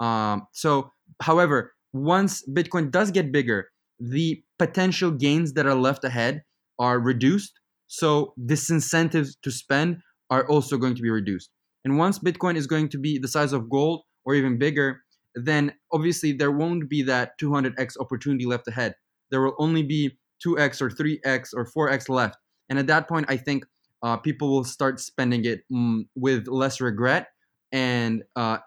[0.00, 6.42] Um, so, however, once Bitcoin does get bigger, the potential gains that are left ahead
[6.78, 7.52] are reduced.
[7.86, 9.98] So, disincentives to spend
[10.30, 11.50] are also going to be reduced.
[11.84, 15.00] And once Bitcoin is going to be the size of gold or even bigger,
[15.34, 18.94] then obviously there won't be that 200x opportunity left ahead.
[19.30, 22.36] There will only be 2x or 3x or 4x left.
[22.68, 23.64] And at that point, I think
[24.02, 27.28] uh, people will start spending it mm, with less regret
[27.72, 28.58] and uh,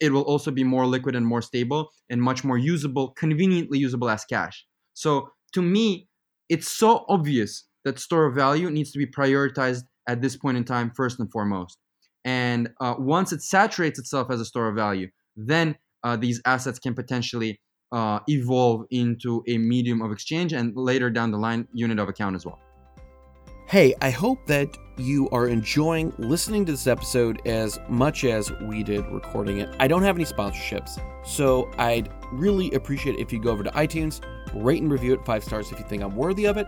[0.00, 4.10] it will also be more liquid and more stable and much more usable, conveniently usable
[4.10, 4.66] as cash.
[4.94, 6.08] So to me,
[6.48, 10.64] it's so obvious that store of value needs to be prioritized at this point in
[10.64, 11.78] time first and foremost.
[12.24, 16.78] And uh, once it saturates itself as a store of value, then uh, these assets
[16.78, 17.60] can potentially
[17.92, 22.34] uh, evolve into a medium of exchange and later down the line, unit of account
[22.34, 22.58] as well.
[23.72, 28.82] Hey, I hope that you are enjoying listening to this episode as much as we
[28.82, 29.74] did recording it.
[29.80, 34.20] I don't have any sponsorships, so I'd really appreciate if you go over to iTunes,
[34.52, 36.66] rate and review it five stars if you think I'm worthy of it,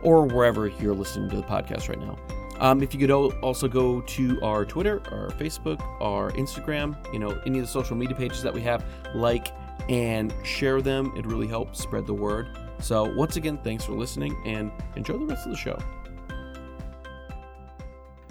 [0.00, 2.16] or wherever you're listening to the podcast right now.
[2.60, 7.36] Um, if you could also go to our Twitter, our Facebook, our Instagram, you know,
[7.46, 9.48] any of the social media pages that we have, like
[9.88, 11.12] and share them.
[11.16, 12.56] It really helps spread the word.
[12.78, 15.76] So, once again, thanks for listening and enjoy the rest of the show.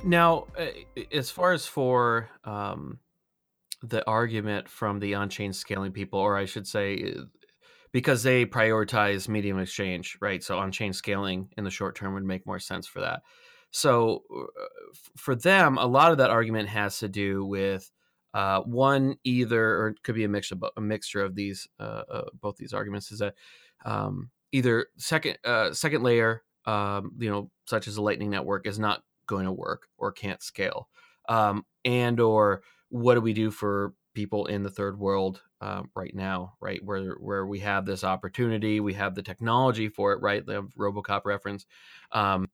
[0.03, 0.65] Now, uh,
[1.13, 2.99] as far as for um,
[3.81, 7.21] the argument from the on chain scaling people, or I should say, uh,
[7.93, 10.43] because they prioritize medium exchange, right?
[10.43, 13.21] So on chain scaling in the short term would make more sense for that.
[13.71, 14.45] So uh,
[15.15, 17.89] for them, a lot of that argument has to do with
[18.33, 22.25] uh, one, either or it could be a mixture, a mixture of these, uh, uh,
[22.41, 23.35] both these arguments is that
[23.85, 25.37] um, either second
[25.71, 29.88] second layer, um, you know, such as a Lightning Network, is not going to work
[29.97, 30.89] or can't scale,
[31.29, 36.13] um, and or what do we do for people in the third world um, right
[36.13, 40.45] now, right where where we have this opportunity, we have the technology for it, right?
[40.45, 41.65] The RoboCop reference.
[42.12, 42.49] Um,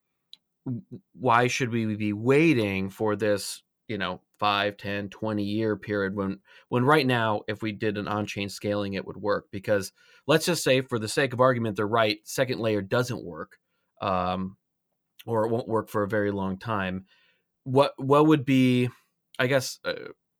[1.14, 6.40] why should we be waiting for this you know 5 10 20 year period when
[6.70, 9.92] when right now if we did an on-chain scaling it would work because
[10.28, 13.58] let's just say for the sake of argument they're right second layer doesn't work
[14.02, 14.56] um,
[15.30, 17.06] or it won't work for a very long time
[17.64, 18.90] what what would be
[19.38, 19.94] i guess uh,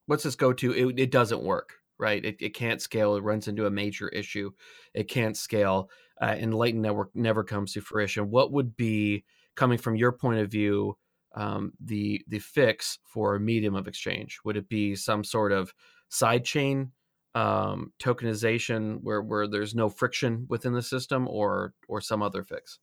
[0.06, 3.48] what's this go to it, it doesn't work right it, it can't scale it runs
[3.48, 4.52] into a major issue
[4.94, 5.90] it can't scale
[6.22, 9.24] uh, and lightning network never comes to fruition what would be
[9.60, 10.98] coming from your point of view,
[11.36, 14.40] um, the the fix for a medium of exchange?
[14.46, 15.74] Would it be some sort of
[16.10, 16.92] sidechain
[17.36, 22.80] um, tokenization where where there's no friction within the system, or or some other fix?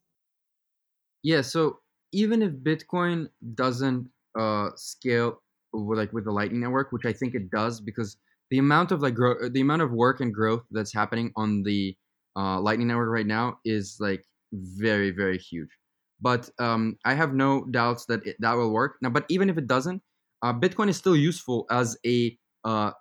[1.23, 1.41] Yeah.
[1.41, 1.81] So
[2.13, 5.43] even if Bitcoin doesn't uh, scale
[5.73, 8.17] like with the Lightning Network, which I think it does, because
[8.51, 11.97] the amount of like grow, the amount of work and growth that's happening on the
[12.37, 15.71] uh, Lightning Network right now is like very very huge
[16.21, 18.97] but um, I have no doubts that it, that will work.
[19.03, 20.03] Now, but even if it doesn't,
[20.43, 22.93] uh, Bitcoin is still useful as a uh,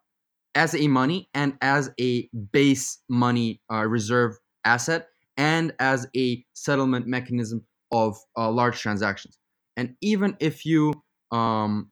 [0.53, 7.07] as a money and as a base money uh, reserve asset and as a settlement
[7.07, 9.37] mechanism of uh, large transactions.
[9.77, 10.93] And even if you
[11.31, 11.91] um,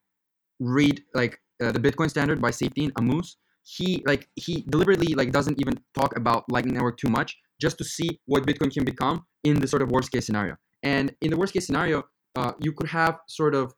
[0.60, 5.60] read like uh, the Bitcoin Standard by Saifedean Ammous, he like he deliberately like doesn't
[5.60, 9.60] even talk about Lightning Network too much, just to see what Bitcoin can become in
[9.60, 10.56] the sort of worst case scenario.
[10.84, 12.04] And in the worst case scenario,
[12.36, 13.74] uh, you could have sort of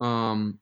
[0.00, 0.58] um,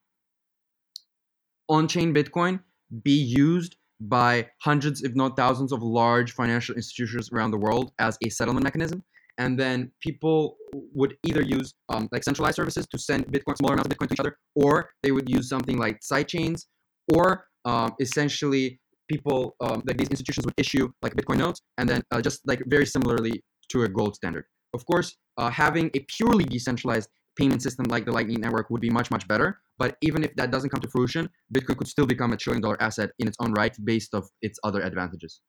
[1.69, 2.61] on chain Bitcoin
[3.03, 8.17] be used by hundreds, if not thousands, of large financial institutions around the world as
[8.25, 9.03] a settlement mechanism.
[9.39, 13.89] And then people would either use um, like centralized services to send Bitcoin, smaller amounts
[13.89, 16.67] of Bitcoin to each other, or they would use something like sidechains,
[17.15, 22.03] or um, essentially people um, like these institutions would issue like Bitcoin notes, and then
[22.11, 24.45] uh, just like very similarly to a gold standard.
[24.75, 28.91] Of course, uh, having a purely decentralized payment system like the Lightning Network would be
[28.91, 29.61] much, much better.
[29.79, 32.83] But even if that doesn't come to fruition, Bitcoin could still become a trillion dollar
[32.83, 35.41] asset in its own right based of its other advantages.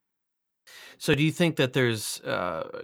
[0.98, 2.20] So, do you think that there's?
[2.20, 2.82] Uh,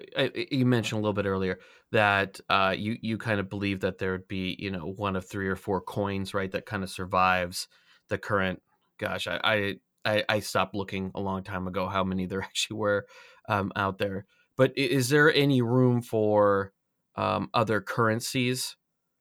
[0.50, 1.58] you mentioned a little bit earlier
[1.92, 5.26] that uh, you you kind of believe that there would be you know one of
[5.26, 7.68] three or four coins, right, that kind of survives
[8.08, 8.62] the current.
[8.98, 13.06] Gosh, I I I stopped looking a long time ago how many there actually were
[13.48, 14.26] um, out there.
[14.56, 16.72] But is there any room for
[17.16, 18.76] um, other currencies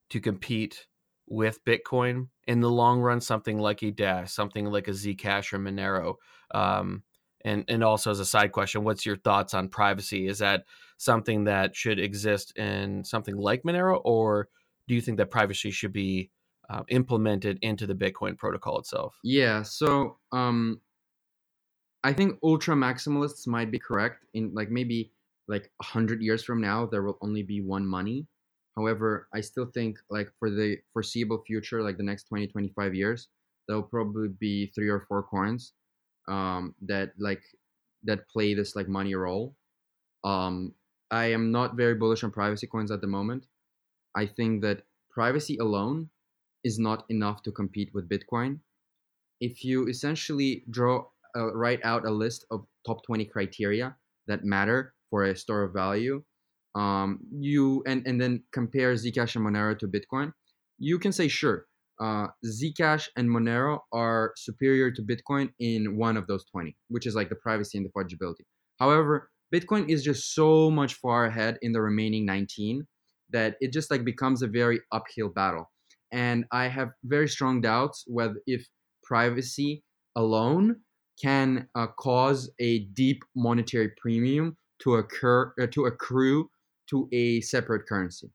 [0.09, 0.87] to compete
[1.27, 3.19] with Bitcoin in the long run?
[3.19, 6.15] Something like a Dash, something like a Zcash or Monero.
[6.51, 7.03] Um,
[7.45, 10.27] and and also as a side question, what's your thoughts on privacy?
[10.27, 10.65] Is that
[10.97, 14.49] something that should exist in something like Monero, or
[14.87, 16.31] do you think that privacy should be
[16.69, 19.15] uh, implemented into the Bitcoin protocol itself?
[19.23, 19.61] Yeah.
[19.61, 20.81] So um,
[22.03, 25.11] I think ultra maximalists might be correct in like maybe
[25.47, 28.25] like 100 years from now there will only be one money
[28.75, 33.27] however i still think like for the foreseeable future like the next 20 25 years
[33.67, 35.73] there'll probably be three or four coins
[36.27, 37.43] um, that like
[38.03, 39.55] that play this like money role.
[40.23, 40.73] Um,
[41.11, 43.45] I am not very bullish on privacy coins at the moment.
[44.15, 46.09] I think that privacy alone
[46.63, 48.59] is not enough to compete with Bitcoin.
[49.39, 51.05] If you essentially draw
[51.35, 53.95] uh, write out a list of top 20 criteria
[54.27, 56.23] that matter for a store of value,
[56.75, 60.33] um, you and and then compare Zcash and Monero to Bitcoin,
[60.79, 61.67] you can say sure,
[61.99, 67.15] uh, Zcash and Monero are superior to Bitcoin in one of those 20, which is
[67.15, 68.45] like the privacy and the fungibility.
[68.79, 72.85] However, Bitcoin is just so much far ahead in the remaining 19
[73.31, 75.71] that it just like becomes a very uphill battle.
[76.11, 78.67] And I have very strong doubts whether if
[79.03, 79.83] privacy
[80.15, 80.77] alone
[81.21, 86.49] can uh, cause a deep monetary premium to occur uh, to accrue
[86.89, 88.29] to a separate currency.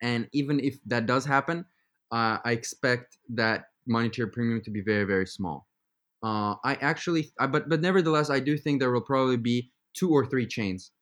[0.00, 1.64] And even if that does happen,
[2.12, 5.66] uh, I expect that monetary premium to be very very small.
[6.22, 10.24] Uh, I actually, but but nevertheless, I do think there will probably be two or
[10.24, 10.92] three chains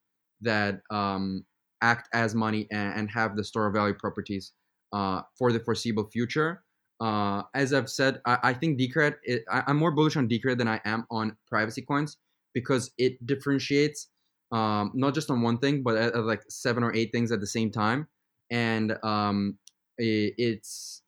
[0.41, 1.45] that um,
[1.81, 4.53] act as money and, and, have the store of value properties
[4.91, 6.63] uh, for the foreseeable future.
[6.99, 9.15] Uh, as I've said, I, I think Decred.
[9.23, 12.17] It, I, am more bullish on Decred than I am on privacy coins
[12.53, 14.07] because it differentiates
[14.51, 17.39] um, not just on one thing, but at, at like seven or eight things at
[17.39, 18.07] the same time,
[18.49, 19.57] and um,
[19.97, 21.00] it, it's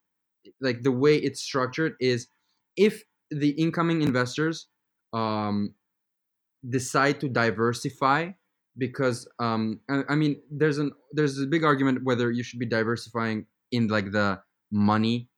[0.62, 2.28] like the way it's structured is
[2.76, 4.68] if the incoming investors
[5.14, 5.74] um,
[6.68, 8.32] decide to diversify
[8.78, 12.66] because um, I, I, mean there's an there's a big argument whether you should be
[12.66, 14.40] diversifying in like the
[14.72, 15.30] money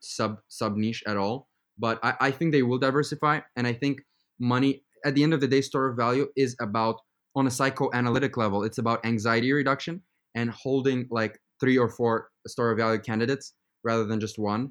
[0.00, 4.00] sub sub niche at all but I, I think they will diversify and i think
[4.38, 7.00] money at the end of the day store of value is about
[7.34, 10.02] on a psychoanalytic level it's about anxiety reduction
[10.34, 13.54] and holding like three or four store of value candidates
[13.88, 14.62] rather than just one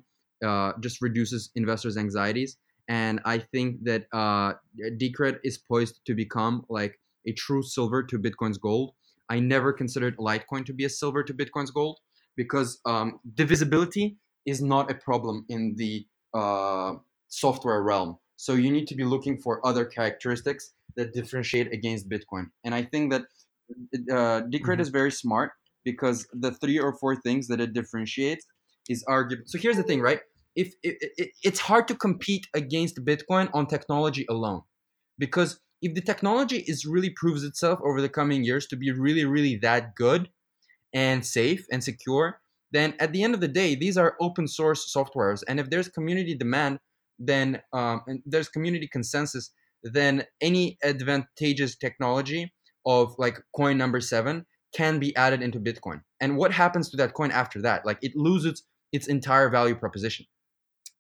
[0.50, 2.58] uh, just reduces investors anxieties
[2.88, 4.54] and i think that uh,
[5.02, 7.00] decred is poised to become like
[7.32, 8.92] a true silver to bitcoin's gold
[9.36, 11.98] i never considered litecoin to be a silver to bitcoin's gold
[12.38, 16.94] because um, divisibility is not a problem in the uh,
[17.28, 18.18] software realm.
[18.38, 22.46] So you need to be looking for other characteristics that differentiate against Bitcoin.
[22.64, 23.24] And I think that
[24.12, 24.82] uh, Decred mm-hmm.
[24.82, 25.52] is very smart
[25.84, 28.46] because the three or four things that it differentiates
[28.90, 29.44] is arguable.
[29.48, 30.20] So here's the thing, right?
[30.56, 34.62] If it, it, it's hard to compete against Bitcoin on technology alone,
[35.18, 39.26] because if the technology is really proves itself over the coming years to be really,
[39.26, 40.30] really that good
[40.94, 44.92] and safe and secure, then at the end of the day, these are open source
[44.92, 45.44] softwares.
[45.48, 46.80] And if there's community demand,
[47.20, 49.52] then um, and there's community consensus,
[49.84, 52.52] then any advantageous technology
[52.86, 56.02] of like coin number seven can be added into Bitcoin.
[56.20, 57.86] And what happens to that coin after that?
[57.86, 60.26] Like it loses its entire value proposition.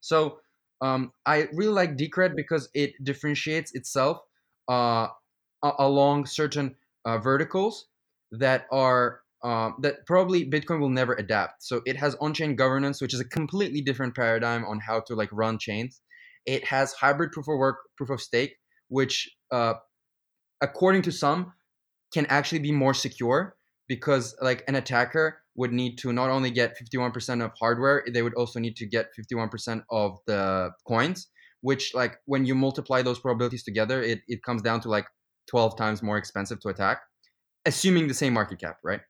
[0.02, 0.40] So
[0.82, 4.20] um, I really like Decred because it differentiates itself
[4.68, 5.08] uh,
[5.64, 6.76] along certain
[7.06, 7.88] uh, verticals
[8.32, 11.64] that are um, that probably Bitcoin will never adapt.
[11.64, 15.30] So it has on-chain governance, which is a completely different paradigm on how to like
[15.32, 16.02] run chains.
[16.46, 18.56] It has hybrid proof of work, proof of stake,
[18.88, 19.76] which, uh,
[20.62, 21.54] according to some,
[22.14, 23.56] can actually be more secure
[23.88, 28.36] because like an attacker would need to not only get 51% of hardware, they would
[28.36, 31.28] also need to get 51% of the coins.
[31.62, 35.06] Which like when you multiply those probabilities together, it, it comes down to like
[35.50, 37.02] 12 times more expensive to attack,
[37.66, 39.02] assuming the same market cap, right?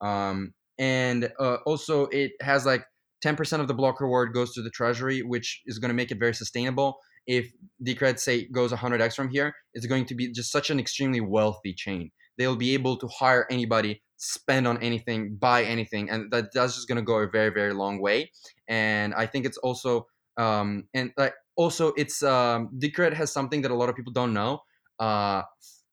[0.00, 2.84] Um, and uh, also, it has like
[3.24, 6.18] 10% of the block reward goes to the treasury, which is going to make it
[6.18, 6.98] very sustainable.
[7.26, 7.52] If
[7.86, 11.74] Decred say goes 100x from here, it's going to be just such an extremely wealthy
[11.74, 12.10] chain.
[12.38, 16.88] They'll be able to hire anybody, spend on anything, buy anything, and that, that's just
[16.88, 18.30] going to go a very very long way.
[18.68, 20.06] And I think it's also
[20.36, 24.32] um, and like also it's um, Decred has something that a lot of people don't
[24.32, 24.62] know.
[24.98, 25.42] Uh,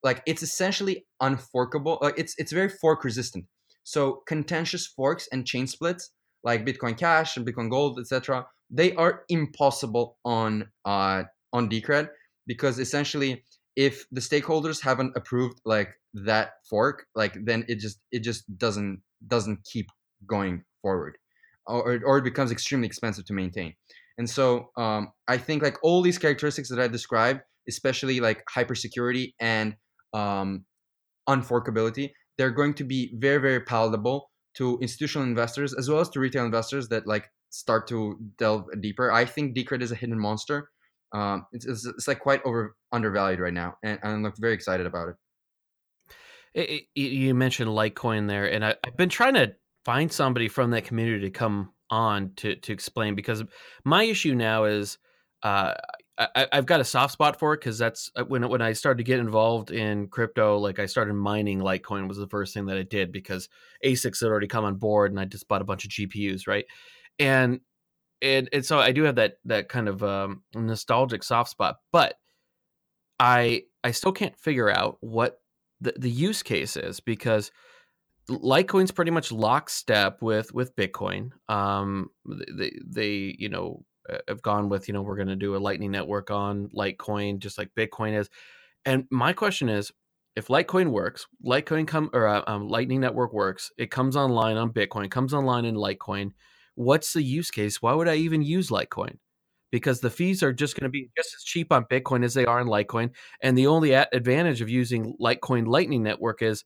[0.04, 1.98] like it's essentially unforkable.
[2.02, 3.46] Like it's it's very fork resistant.
[3.84, 6.12] So contentious forks and chain splits
[6.44, 11.24] like Bitcoin Cash and Bitcoin Gold, etc., they are impossible on uh,
[11.54, 12.10] on Decred
[12.46, 13.46] because essentially,
[13.78, 15.94] if the stakeholders haven't approved like
[16.26, 19.86] that fork, like then it just it just doesn't doesn't keep
[20.28, 21.18] going forward,
[21.68, 23.76] or or it becomes extremely expensive to maintain.
[24.18, 29.34] And so um, I think like all these characteristics that I described, especially like hypersecurity
[29.40, 29.76] and
[30.12, 30.66] um,
[31.30, 32.10] unforkability,
[32.40, 36.46] they're going to be very very palatable to institutional investors as well as to retail
[36.46, 39.12] investors that like start to delve deeper.
[39.12, 40.72] I think Decred is a hidden monster.
[41.14, 44.86] Um, it's, it's, it's, like quite over undervalued right now, and, and I'm very excited
[44.86, 45.16] about it.
[46.54, 49.56] it, it you mentioned Litecoin there, and I, I've been trying to
[49.86, 53.44] find somebody from that community to come on to to explain because
[53.86, 54.98] my issue now is
[55.44, 55.74] uh,
[56.18, 58.98] I, have got a soft spot for it because that's uh, when when I started
[58.98, 60.58] to get involved in crypto.
[60.58, 63.50] Like I started mining Litecoin was the first thing that I did because
[63.86, 66.66] ASICs had already come on board, and I just bought a bunch of GPUs, right?
[67.20, 67.62] And
[68.22, 72.16] and and so I do have that that kind of um, nostalgic soft spot, but
[73.20, 75.40] I I still can't figure out what
[75.82, 77.52] the, the use case is because
[78.30, 81.32] Litecoin's pretty much lockstep with with Bitcoin.
[81.48, 83.86] Um, they they you know
[84.28, 87.58] have gone with you know we're going to do a Lightning Network on Litecoin just
[87.58, 88.30] like Bitcoin is.
[88.86, 89.92] And my question is,
[90.36, 94.72] if Litecoin works, Litecoin come or uh, um, Lightning Network works, it comes online on
[94.72, 96.32] Bitcoin, comes online in Litecoin.
[96.78, 97.82] What's the use case?
[97.82, 99.18] Why would I even use Litecoin?
[99.72, 102.46] Because the fees are just going to be just as cheap on Bitcoin as they
[102.46, 103.10] are in Litecoin,
[103.42, 106.64] and the only advantage of using Litecoin Lightning Network is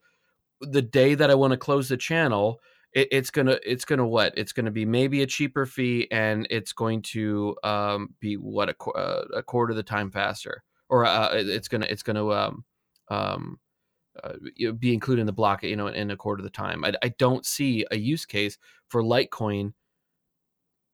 [0.59, 2.59] the day that I want to close the channel,
[2.91, 4.33] it, it's gonna it's gonna what?
[4.35, 8.89] It's gonna be maybe a cheaper fee, and it's going to um, be what a,
[8.91, 12.65] uh, a quarter of the time faster, or uh, it's gonna it's gonna um,
[13.09, 13.59] um,
[14.21, 14.33] uh,
[14.77, 16.83] be included in the block, you know, in a quarter of the time.
[16.83, 18.57] I, I don't see a use case
[18.89, 19.71] for Litecoin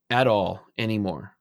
[0.10, 1.34] at all anymore.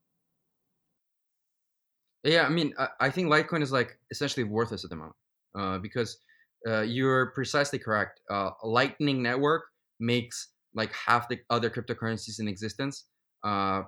[2.24, 5.16] Yeah, I mean, I, I think Litecoin is like essentially worthless at the moment
[5.56, 6.18] uh, because
[6.66, 8.20] uh, you're precisely correct.
[8.28, 9.64] Uh, Lightning Network
[10.00, 13.04] makes like half the other cryptocurrencies in existence
[13.44, 13.82] uh,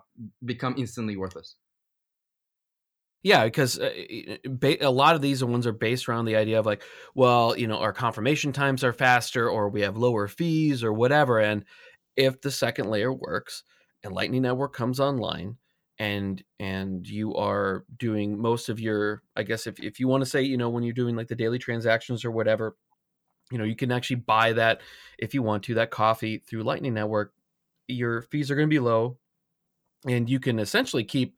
[0.45, 1.57] become instantly worthless.
[3.25, 3.91] Yeah, because uh,
[4.81, 6.85] a lot of these ones are based around the idea of like,
[7.17, 11.41] well, you know, our confirmation times are faster, or we have lower fees, or whatever.
[11.41, 11.65] And
[12.17, 13.65] if the second layer works
[14.05, 15.57] and Lightning Network comes online,
[15.99, 20.31] and and you are doing most of your i guess if, if you want to
[20.31, 22.77] say you know when you're doing like the daily transactions or whatever
[23.51, 24.81] you know you can actually buy that
[25.19, 27.33] if you want to that coffee through lightning network.
[27.87, 29.17] Your fees are going to be low
[30.07, 31.37] and you can essentially keep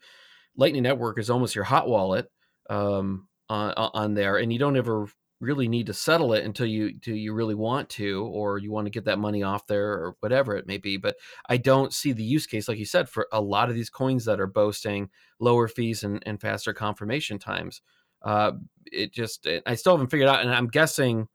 [0.56, 2.30] lightning network as almost your hot wallet
[2.68, 5.06] um, on, on there and you don't ever
[5.40, 8.86] really need to settle it until you do you really want to or you want
[8.86, 11.16] to get that money off there or whatever it may be but
[11.48, 14.26] i don't see the use case like you said for a lot of these coins
[14.26, 15.08] that are boasting
[15.40, 17.80] lower fees and, and faster confirmation times.
[18.22, 18.52] Uh,
[18.84, 21.26] it just i still haven't figured out and i'm guessing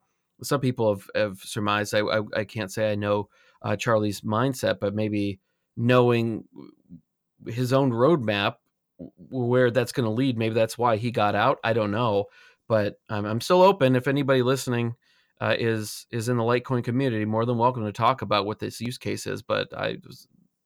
[0.43, 3.29] some people have, have surmised I, I, I can't say i know
[3.63, 5.39] uh, charlie's mindset but maybe
[5.75, 6.43] knowing
[7.47, 8.57] his own roadmap
[8.99, 12.25] where that's going to lead maybe that's why he got out i don't know
[12.67, 13.95] but um, I'm still open.
[13.95, 14.95] If anybody listening
[15.41, 18.81] uh, is is in the Litecoin community, more than welcome to talk about what this
[18.81, 19.41] use case is.
[19.41, 19.97] But I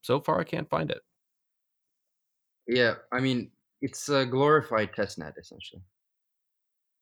[0.02, 1.02] so far I can't find it.
[2.68, 5.82] Yeah, I mean it's a glorified testnet essentially.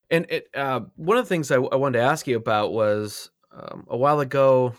[0.09, 3.29] And it uh, one of the things I, I, wanted to ask you about was
[3.51, 4.73] um, a while ago.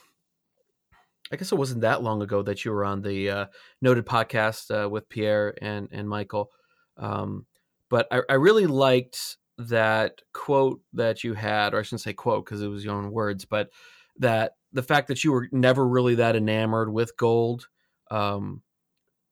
[1.30, 3.46] I guess it wasn't that long ago that you were on the uh,
[3.82, 6.50] Noded podcast uh, with Pierre and and Michael.
[6.96, 7.44] Um,
[7.90, 12.44] but I, I really liked that quote that you had, or I shouldn't say quote
[12.44, 13.70] because it was your own words, but
[14.18, 17.68] that the fact that you were never really that enamored with gold,
[18.11, 18.62] um,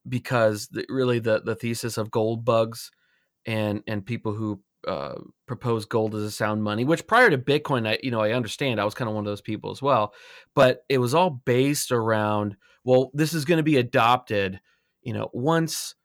[0.08, 2.90] because the, really the the thesis of gold bugs
[3.46, 5.14] and and people who uh,
[5.46, 8.80] propose gold as a sound money, which prior to Bitcoin, I you know I understand
[8.80, 10.12] I was kind of one of those people as well,
[10.54, 12.56] but it was all based around
[12.86, 14.60] well, this is going to be adopted,
[15.02, 15.96] you know, once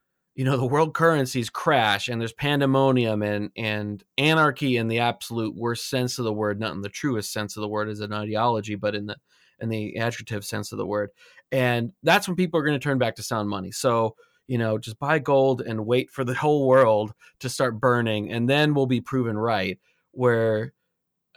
[0.41, 5.55] you know the world currencies crash and there's pandemonium and and anarchy in the absolute
[5.55, 8.11] worst sense of the word not in the truest sense of the word as an
[8.11, 9.15] ideology but in the
[9.59, 11.11] in the adjective sense of the word.
[11.51, 13.69] And that's when people are going to turn back to sound money.
[13.69, 14.15] So
[14.47, 18.49] you know just buy gold and wait for the whole world to start burning and
[18.49, 19.77] then we'll be proven right
[20.09, 20.73] where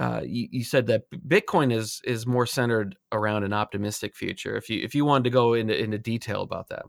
[0.01, 4.57] uh, you, you, said that Bitcoin is is more centered around an optimistic future.
[4.57, 6.87] If you if you wanted to go into into detail about that,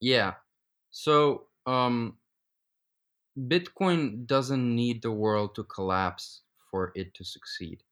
[0.00, 0.32] yeah,
[0.92, 2.18] so, um,
[3.36, 7.82] Bitcoin doesn't need the world to collapse for it to succeed.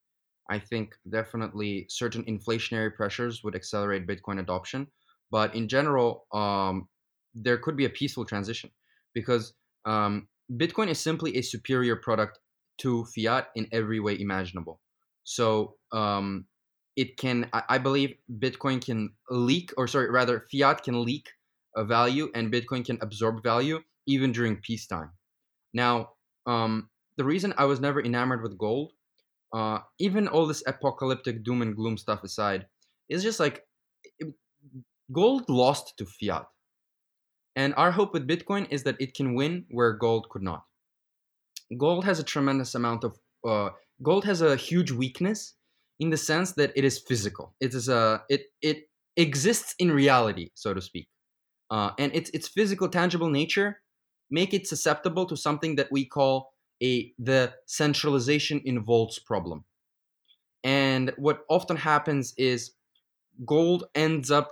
[0.50, 4.88] I think definitely certain inflationary pressures would accelerate Bitcoin adoption,
[5.30, 6.88] but in general, um,
[7.34, 8.70] there could be a peaceful transition
[9.14, 9.54] because
[9.86, 12.38] um, Bitcoin is simply a superior product
[12.78, 14.80] to fiat in every way imaginable.
[15.24, 16.46] So um,
[16.96, 21.28] it can, I, I believe, Bitcoin can leak, or sorry, rather, fiat can leak
[21.76, 25.10] value and Bitcoin can absorb value even during peacetime.
[25.72, 26.10] Now,
[26.46, 28.92] um, the reason I was never enamored with gold,
[29.52, 32.66] uh, even all this apocalyptic doom and gloom stuff aside,
[33.08, 33.64] is just like
[34.18, 34.32] it,
[35.12, 36.46] gold lost to fiat.
[37.56, 40.64] And our hope with Bitcoin is that it can win where gold could not.
[41.76, 43.70] Gold has a tremendous amount of uh,
[44.02, 45.54] gold has a huge weakness
[45.98, 47.54] in the sense that it is physical.
[47.60, 51.08] It is a it it exists in reality, so to speak
[51.70, 53.80] uh, and its its physical, tangible nature.
[54.30, 56.52] Make it susceptible to something that we call
[56.82, 59.64] a the centralization in volts problem.
[60.62, 62.72] And what often happens is
[63.44, 64.50] gold ends up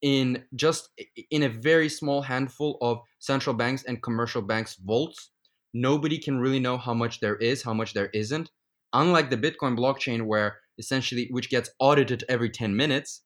[0.00, 0.90] in just
[1.30, 5.30] in a very small handful of central banks and commercial banks vaults
[5.74, 8.50] nobody can really know how much there is how much there isn't.
[8.92, 13.22] Unlike the bitcoin blockchain where essentially which gets audited every 10 minutes.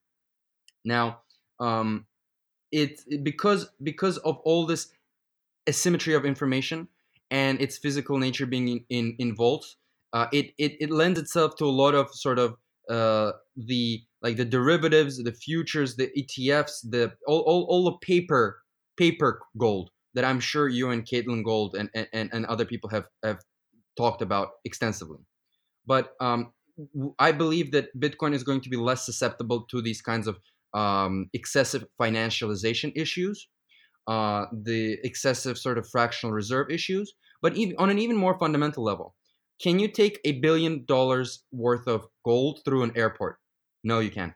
[0.84, 1.20] Now
[1.60, 2.06] um
[2.72, 4.88] it, because because of all this
[5.68, 6.88] asymmetry of information
[7.30, 9.76] and its physical nature being in in, in vaults
[10.12, 12.56] uh, it, it it lends itself to a lot of sort of
[12.90, 18.62] uh, the like the derivatives, the futures, the ETFs, the all, all, all the paper
[18.96, 23.04] paper gold that I'm sure you and Caitlin Gold and, and, and other people have,
[23.24, 23.38] have
[23.96, 25.20] talked about extensively.
[25.86, 26.52] But um,
[27.18, 30.38] I believe that Bitcoin is going to be less susceptible to these kinds of
[30.74, 33.48] um, excessive financialization issues,
[34.06, 38.84] uh, the excessive sort of fractional reserve issues, but even on an even more fundamental
[38.84, 39.14] level.
[39.60, 43.36] Can you take a billion dollars worth of gold through an airport?
[43.84, 44.34] No, you can't.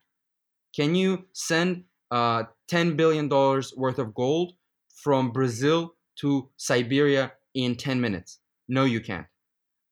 [0.74, 4.52] Can you send uh, $10 billion worth of gold
[5.02, 8.40] from Brazil to Siberia in 10 minutes?
[8.68, 9.26] No, you can't.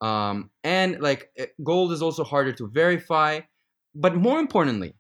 [0.01, 3.40] Um, and like eh, gold is also harder to verify.
[3.95, 4.95] But more importantly,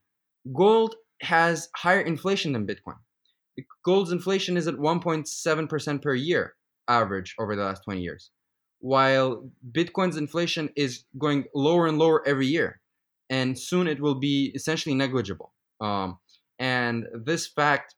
[0.56, 2.96] gold has higher inflation than Bitcoin.
[3.84, 6.54] Gold's inflation is at 1.7% per year
[6.88, 8.30] average over the last 20 years,
[8.80, 12.80] while Bitcoin's inflation is going lower and lower every year
[13.30, 15.52] and soon it will be essentially negligible.
[15.80, 16.18] Um,
[16.58, 17.94] and this fact,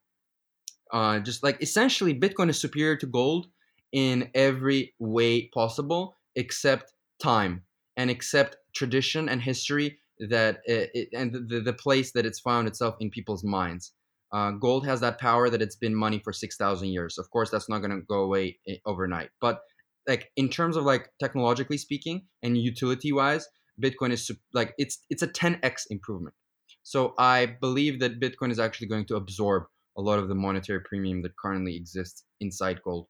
[0.93, 3.49] uh, just like essentially, Bitcoin is superior to gold
[3.93, 7.63] in every way possible except time
[7.97, 12.69] and except tradition and history that it, it, and the, the place that it's found
[12.69, 13.93] itself in people's minds.
[14.33, 17.17] Uh, gold has that power that it's been money for 6,000 years.
[17.17, 19.31] Of course, that's not going to go away eh, overnight.
[19.41, 19.61] But
[20.07, 23.47] like in terms of like technologically speaking and utility wise,
[23.83, 26.35] Bitcoin is like it's it's a 10x improvement.
[26.83, 29.65] So I believe that Bitcoin is actually going to absorb
[29.97, 33.09] a lot of the monetary premium that currently exists inside gold.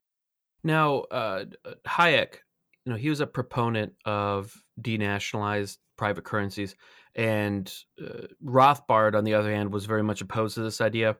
[0.65, 1.45] Now, uh,
[1.87, 2.37] Hayek,
[2.87, 6.77] you know, he was a proponent of denationalized private currencies,
[7.15, 11.17] and uh, Rothbard, on the other hand, was very much opposed to this idea.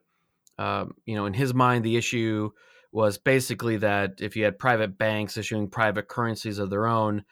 [0.59, 2.51] Um, you know, in his mind, the issue
[2.93, 7.25] was basically that if you had private banks issuing private currencies of their own,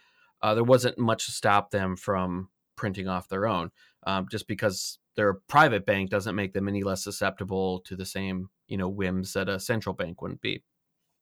[0.43, 3.71] uh, there wasn't much to stop them from printing off their own.
[4.07, 8.05] Um, just because they're a private bank doesn't make them any less susceptible to the
[8.05, 10.63] same you know whims that a central bank wouldn't be.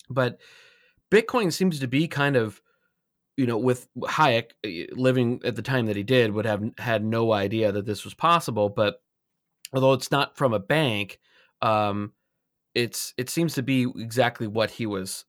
[0.08, 0.38] But
[1.10, 2.60] Bitcoin seems to be kind of
[3.36, 7.04] you know with Hayek uh, living at the time that he did would have had
[7.04, 8.68] no idea that this was possible.
[8.68, 9.00] But
[9.72, 11.18] although it's not from a bank,
[11.60, 12.12] um,
[12.74, 15.24] it's it seems to be exactly what he was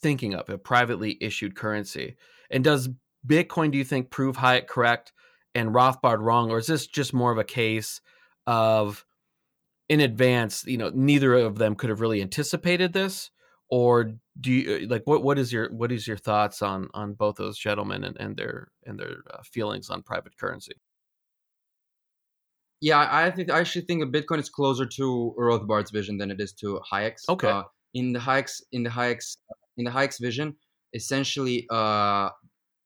[0.00, 2.16] thinking of a privately issued currency.
[2.50, 2.90] And does
[3.26, 5.12] Bitcoin, do you think, prove Hayek correct
[5.54, 8.00] and Rothbard wrong, or is this just more of a case
[8.46, 9.04] of
[9.88, 10.64] in advance?
[10.66, 13.30] You know, neither of them could have really anticipated this,
[13.70, 15.22] or do you uh, like what?
[15.22, 18.68] What is your what is your thoughts on on both those gentlemen and, and their
[18.86, 20.74] and their uh, feelings on private currency?
[22.80, 26.52] Yeah, I think I actually think Bitcoin is closer to Rothbard's vision than it is
[26.54, 27.28] to Hayek's.
[27.28, 27.48] Okay.
[27.48, 27.62] Uh,
[27.94, 29.36] in the Hayek's in the Hayek's
[29.76, 30.56] in the Hayek's vision,
[30.94, 32.30] essentially, uh,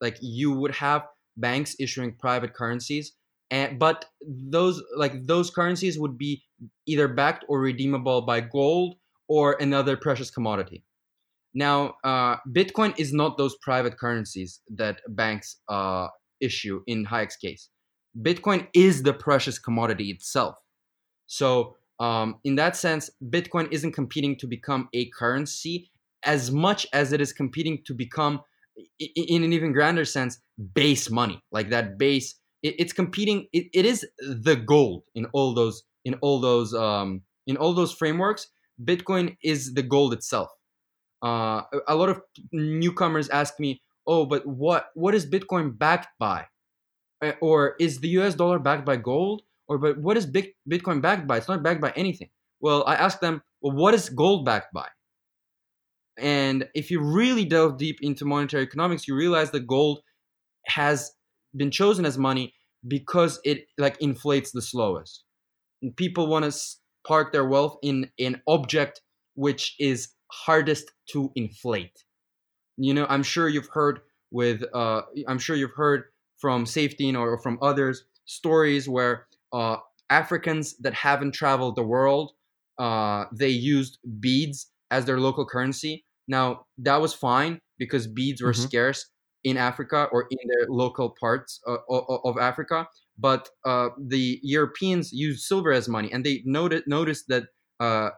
[0.00, 1.02] like you would have
[1.36, 3.12] banks issuing private currencies
[3.50, 6.42] and but those like those currencies would be
[6.86, 8.96] either backed or redeemable by gold
[9.28, 10.82] or another precious commodity
[11.56, 16.06] now uh, bitcoin is not those private currencies that banks uh,
[16.40, 17.70] issue in hayek's case.
[18.22, 20.54] Bitcoin is the precious commodity itself.
[21.26, 25.90] So um, in that sense bitcoin isn't competing to become a currency
[26.24, 28.42] as much as it is competing to become
[28.98, 30.38] in an even grander sense
[30.74, 31.40] base money.
[31.50, 36.38] Like that base it's competing it, it is the gold in all those in all
[36.38, 38.48] those um in all those frameworks.
[38.84, 40.50] Bitcoin is the gold itself
[41.26, 42.20] uh a lot of
[42.52, 43.70] newcomers ask me
[44.06, 46.46] oh but what what is bitcoin backed by?
[47.24, 49.42] Uh, or is the us dollar backed by gold?
[49.68, 51.38] Or but what is bitcoin backed by?
[51.38, 52.30] It's not backed by anything.
[52.60, 54.88] Well i ask them well what is gold backed by?
[56.18, 60.00] And if you really delve deep into monetary economics, you realize that gold
[60.66, 61.12] has
[61.54, 62.54] been chosen as money
[62.88, 65.24] because it like inflates the slowest.
[65.82, 66.58] And people want to
[67.06, 69.02] park their wealth in an object
[69.34, 72.04] which is hardest to inflate.
[72.76, 74.00] You know, I'm sure you've heard
[74.30, 76.04] with uh, I'm sure you've heard
[76.38, 79.78] from Saifedean or from others stories where uh,
[80.10, 82.32] Africans that haven't traveled the world
[82.78, 88.52] uh, they used beads as their local currency Now that was fine because beads were
[88.52, 88.66] Mhm.
[88.66, 89.10] scarce
[89.44, 92.88] in Africa or in their local parts uh, of Africa.
[93.18, 97.44] But uh, the Europeans used silver as money, and they noted noticed that
[97.80, 98.10] uh,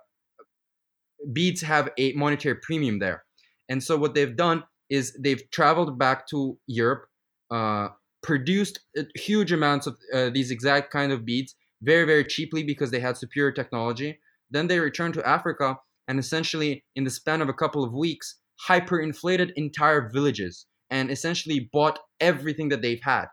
[1.32, 3.24] beads have a monetary premium there.
[3.68, 7.06] And so what they've done is they've traveled back to Europe,
[7.50, 7.88] uh,
[8.22, 12.90] produced uh, huge amounts of uh, these exact kind of beads very very cheaply because
[12.90, 14.18] they had superior technology.
[14.50, 15.76] Then they returned to Africa
[16.08, 21.68] and essentially in the span of a couple of weeks hyperinflated entire villages and essentially
[21.72, 23.26] bought everything that they've had.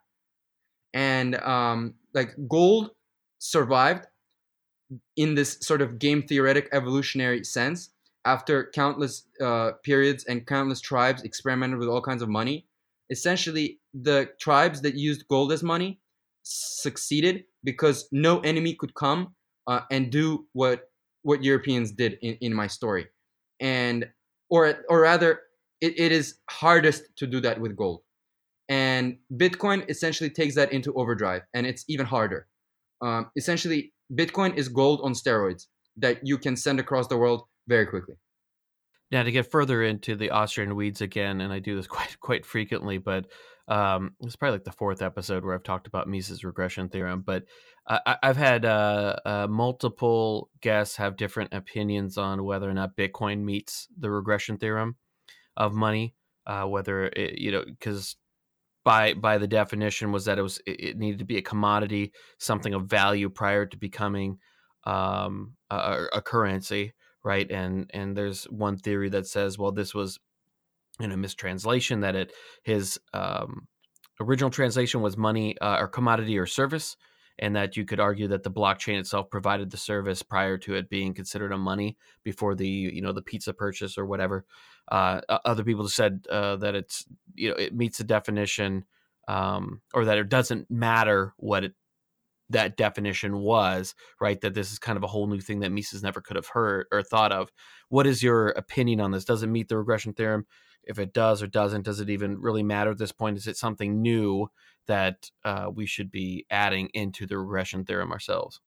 [0.94, 2.92] And um, like gold
[3.40, 4.06] survived
[5.18, 7.90] in this sort of game theoretic evolutionary sense
[8.26, 12.68] after countless uh, periods and countless tribes experimented with all kinds of money
[13.10, 16.00] essentially the tribes that used gold as money
[16.44, 19.34] succeeded because no enemy could come
[19.68, 20.90] uh, and do what
[21.24, 23.08] what europeans did in, in my story.
[23.60, 24.08] And
[24.50, 25.42] or or rather
[25.82, 28.02] it, it is hardest to do that with gold.
[28.70, 32.48] And bitcoin essentially takes that into overdrive and it's even harder.
[33.02, 37.86] Um, essentially Bitcoin is gold on steroids that you can send across the world very
[37.86, 38.16] quickly.
[39.12, 42.46] Now, to get further into the Austrian weeds again, and I do this quite quite
[42.46, 43.28] frequently, but
[43.68, 47.22] um, it's probably like the fourth episode where I've talked about Mises regression theorem.
[47.22, 47.44] But
[47.88, 53.44] I, I've had uh, uh, multiple guests have different opinions on whether or not Bitcoin
[53.44, 54.98] meets the regression theorem
[55.58, 56.16] of money.
[56.48, 58.18] Uh, whether it, you know, because
[58.86, 62.74] by by the definition was that it was it needed to be a commodity, something
[62.74, 64.38] of value prior to becoming
[64.86, 67.50] um, a, a, currency, right?
[67.50, 70.20] And and there's one theory that says, well, this was
[71.00, 72.32] in a mistranslation that it
[72.64, 73.68] his um,
[74.22, 76.96] original translation was money uh, or commodity or service,
[77.40, 80.90] and that you could argue that the blockchain itself provided the service prior to it
[80.90, 84.46] being considered a money before the you know the pizza purchase or whatever.
[84.90, 88.86] Uh, other people said uh, that it's you know it meets the definition
[89.28, 91.74] um, or that it doesn't matter what it,
[92.50, 96.04] that definition was right that this is kind of a whole new thing that mises
[96.04, 97.52] never could have heard or thought of.
[97.90, 99.26] What is your opinion on this?
[99.26, 100.46] Does it meet the regression theorem?
[100.84, 103.38] If it does or doesn't does it even really matter at this point?
[103.38, 104.50] Is it something new
[104.88, 108.62] that uh, we should be adding into the regression theorem ourselves?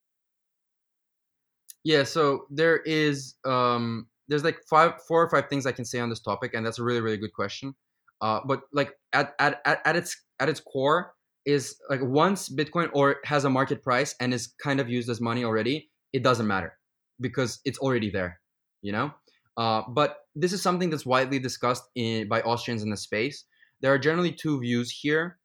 [1.83, 5.99] Yeah so there is um there's like five four or five things i can say
[5.99, 7.73] on this topic and that's a really really good question.
[8.19, 11.13] Uh but like at at, at, at its at its core
[11.45, 15.21] is like once bitcoin or has a market price and is kind of used as
[15.21, 16.77] money already it doesn't matter
[17.19, 18.39] because it's already there
[18.81, 19.11] you know?
[19.57, 23.43] Uh, but this is something that's widely discussed in, by austrians in the space.
[23.81, 25.37] There are generally two views here.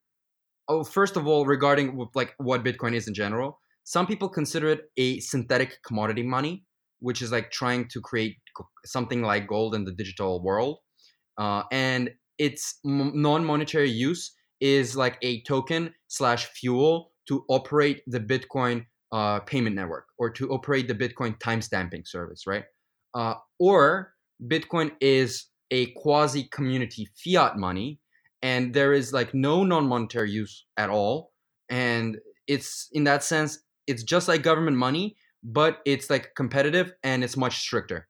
[0.68, 4.84] Oh first of all regarding like what bitcoin is in general some people consider it
[4.96, 6.64] a synthetic commodity money
[7.00, 8.36] which is like trying to create
[8.86, 10.78] something like gold in the digital world.
[11.36, 18.84] Uh, and its non-monetary use is like a token slash fuel to operate the bitcoin
[19.12, 22.64] uh, payment network or to operate the bitcoin timestamping service right?
[23.14, 24.14] Uh, or
[24.48, 28.00] bitcoin is a quasi community fiat money
[28.42, 31.32] and there is like no non-monetary use at all.
[31.70, 37.22] And it's in that sense it's just like government money but it's like competitive and
[37.22, 38.08] it's much stricter.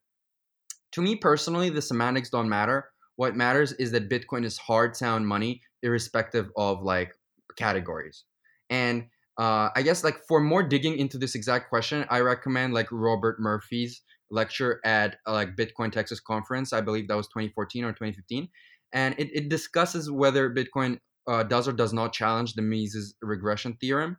[0.93, 2.91] To me personally the semantics don't matter.
[3.17, 7.13] What matters is that bitcoin is hard sound money irrespective of like
[7.57, 8.25] categories.
[8.69, 9.05] And
[9.37, 13.41] uh, i guess like for more digging into this exact question i recommend like robert
[13.41, 16.73] murphy's lecture at uh, like bitcoin texas conference.
[16.73, 18.49] I believe that was 2014 or 2015
[18.95, 23.77] and it, it discusses whether Bitcoin uh, does or does not challenge the Mises regression
[23.81, 24.17] theorem.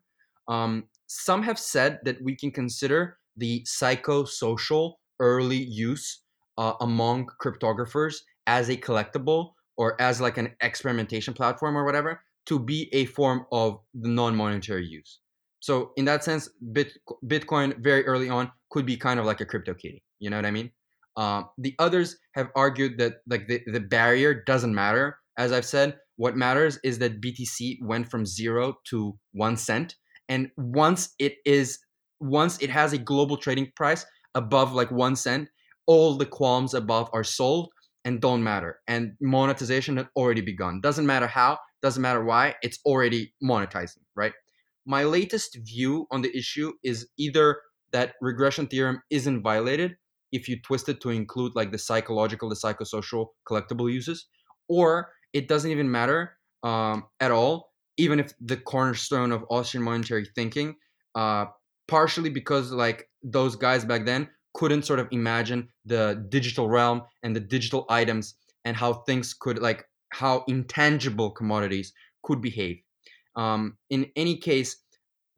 [0.48, 6.22] Um, some have said that we can consider the psychosocial early use
[6.58, 12.60] uh, among cryptographers as a collectible or as like an experimentation platform or whatever to
[12.60, 15.20] be a form of the non-monetary use.
[15.60, 19.46] So in that sense, Bit- Bitcoin very early on could be kind of like a
[19.46, 20.04] crypto kitty.
[20.20, 20.72] You know what I mean?
[21.18, 25.18] Um, the others have argued that like the, the barrier doesn't matter.
[25.38, 29.96] As I've said, what matters is that BTC went from zero to one cent,
[30.30, 31.80] and once it is
[32.20, 35.50] once it has a global trading price above like one cent,
[35.88, 37.70] all the qualms above are solved
[38.06, 38.80] and don't matter.
[38.88, 40.80] And monetization had already begun.
[40.80, 44.34] Doesn't matter how, doesn't matter why, it's already monetizing, right?
[44.86, 47.58] My latest view on the issue is either
[47.92, 49.96] that regression theorem isn't violated
[50.32, 54.28] if you twist it to include like the psychological, the psychosocial collectible uses,
[54.70, 60.28] or it doesn't even matter um, at all, even if the cornerstone of Austrian monetary
[60.36, 60.76] thinking,
[61.16, 61.46] uh,
[61.88, 67.36] partially because like those guys back then couldn't sort of imagine the digital realm and
[67.36, 71.94] the digital items and how things could like how intangible commodities
[72.24, 72.78] could behave.
[73.36, 74.78] Um, in any case,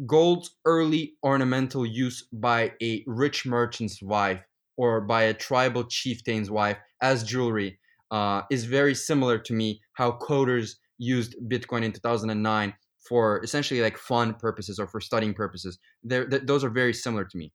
[0.05, 4.41] gold's early ornamental use by a rich merchant's wife
[4.77, 7.79] or by a tribal chieftain's wife as jewelry
[8.11, 12.73] uh, is very similar to me how coders used Bitcoin in 2009
[13.09, 15.79] for essentially like fun purposes or for studying purposes.
[16.07, 17.51] Th- those are very similar to me.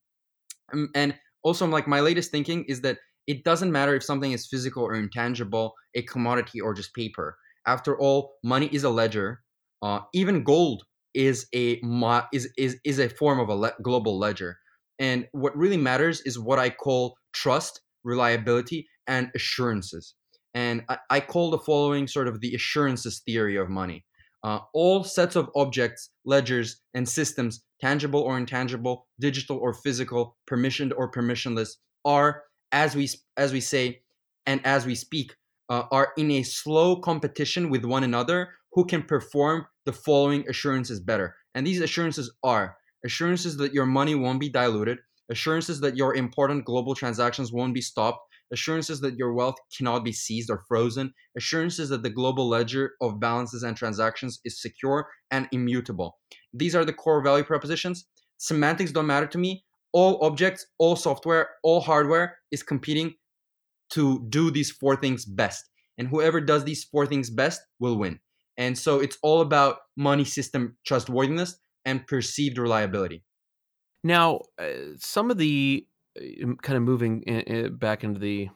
[0.73, 4.47] Um, and also, like my latest thinking is that it doesn't matter if something is
[4.47, 7.37] physical or intangible, a commodity or just paper.
[7.67, 9.43] After all, money is a ledger.
[9.81, 10.85] Uh, even gold
[11.15, 11.81] is a
[12.33, 14.59] is is is a form of a le- global ledger.
[14.99, 20.15] And what really matters is what I call trust, reliability, and assurances.
[20.55, 24.05] And I, I call the following sort of the assurances theory of money.
[24.45, 30.93] Uh, all sets of objects, ledgers, and systems, tangible or intangible, digital or physical, permissioned
[30.97, 34.03] or permissionless, are, as we as we say,
[34.47, 35.37] and as we speak,
[35.69, 41.01] uh, are in a slow competition with one another who can perform the following assurances
[41.01, 41.37] better.
[41.55, 44.99] And these assurances are assurances that your money won't be diluted,
[45.31, 48.21] assurances that your important global transactions won't be stopped,
[48.53, 53.19] assurances that your wealth cannot be seized or frozen, assurances that the global ledger of
[53.19, 56.19] balances and transactions is secure and immutable.
[56.53, 58.07] These are the core value propositions.
[58.39, 59.65] Semantics don't matter to me.
[59.93, 63.15] All objects, all software, all hardware is competing
[63.91, 65.69] to do these four things best.
[65.99, 68.19] And whoever does these four things best will win.
[68.57, 73.23] And so it's all about money system trustworthiness and perceived reliability.
[74.05, 75.87] Now, uh, some of the
[76.17, 78.49] kind of moving in, in, back into the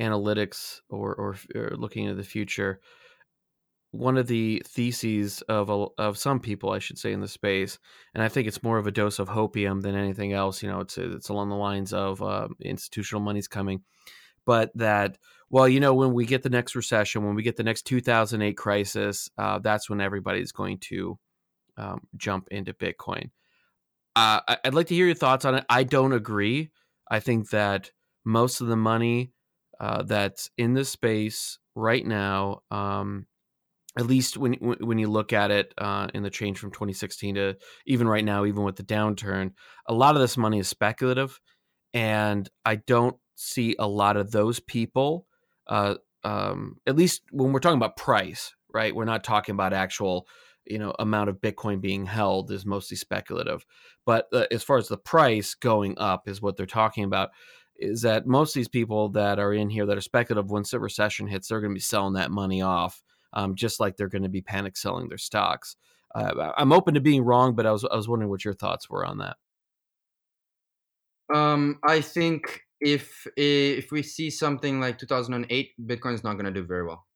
[0.00, 2.80] analytics or, or, or looking into the future,
[3.90, 7.78] one of the theses of a, of some people, I should say, in the space,
[8.14, 10.62] and I think it's more of a dose of hopium than anything else.
[10.62, 13.82] You know, it's it's along the lines of uh, institutional money's coming,
[14.44, 15.16] but that
[15.50, 18.56] well, you know, when we get the next recession, when we get the next 2008
[18.56, 21.18] crisis, uh, that's when everybody's going to
[21.78, 23.30] um, jump into Bitcoin.
[24.16, 25.64] Uh, I'd like to hear your thoughts on it.
[25.68, 26.70] I don't agree.
[27.10, 27.92] I think that
[28.24, 29.32] most of the money
[29.80, 33.26] uh, that's in the space right now, um,
[33.96, 37.56] at least when when you look at it uh, in the change from 2016 to
[37.86, 39.52] even right now, even with the downturn,
[39.86, 41.40] a lot of this money is speculative,
[41.94, 45.26] and I don't see a lot of those people.
[45.66, 45.94] Uh,
[46.24, 48.94] um, at least when we're talking about price, right?
[48.94, 50.26] We're not talking about actual
[50.68, 53.64] you know amount of bitcoin being held is mostly speculative
[54.04, 57.30] but uh, as far as the price going up is what they're talking about
[57.76, 60.80] is that most of these people that are in here that are speculative once the
[60.80, 63.02] recession hits they're going to be selling that money off
[63.34, 65.76] um, just like they're going to be panic selling their stocks.
[66.14, 68.88] Uh, i'm open to being wrong but I was, I was wondering what your thoughts
[68.88, 69.36] were on that.
[71.34, 76.50] Um, i think if if we see something like 2008 bitcoin is not going to
[76.50, 77.07] do very well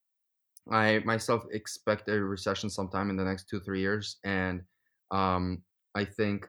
[0.70, 4.62] I myself expect a recession sometime in the next two three years, and
[5.10, 5.62] um,
[5.94, 6.46] I think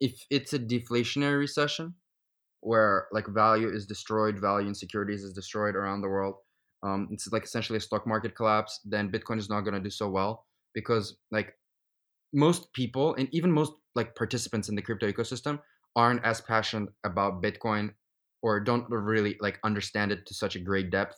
[0.00, 1.94] if it's a deflationary recession
[2.60, 6.36] where like value is destroyed, value in securities is destroyed around the world,
[6.82, 8.80] um, it's like essentially a stock market collapse.
[8.84, 11.54] Then Bitcoin is not going to do so well because like
[12.32, 15.60] most people and even most like participants in the crypto ecosystem
[15.96, 17.90] aren't as passionate about Bitcoin
[18.42, 21.16] or don't really like understand it to such a great depth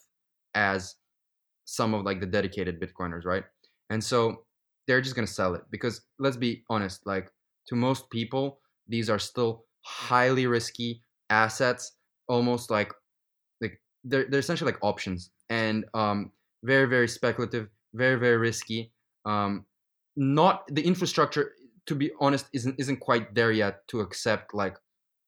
[0.54, 0.94] as
[1.72, 3.44] some of like the dedicated bitcoiners right?
[3.90, 4.44] And so
[4.86, 7.30] they're just to sell it because let's be honest like
[7.68, 8.58] to most people
[8.88, 11.96] these are still highly risky assets
[12.28, 12.92] almost like
[13.60, 16.32] like they're, they're essentially like options and um
[16.64, 18.92] very very speculative very very risky
[19.24, 19.64] um
[20.16, 21.52] not the infrastructure
[21.86, 24.76] to be honest isn't isn't quite there yet to accept like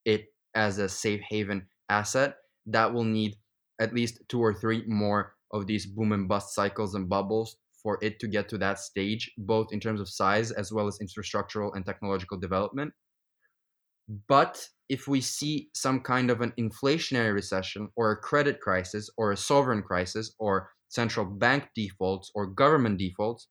[0.05, 2.37] it as a safe haven asset.
[2.67, 3.37] That will need
[3.81, 7.99] at least two or three more of these boom and bust cycles and bubbles for
[8.03, 11.75] it to get to that stage, both in terms of size as well as infrastructural
[11.75, 12.93] and technological development.
[14.29, 19.33] But if we see some kind of an inflationary recession or a credit crisis or
[19.33, 23.49] a sovereign crisis or central bank defaults or government defaults,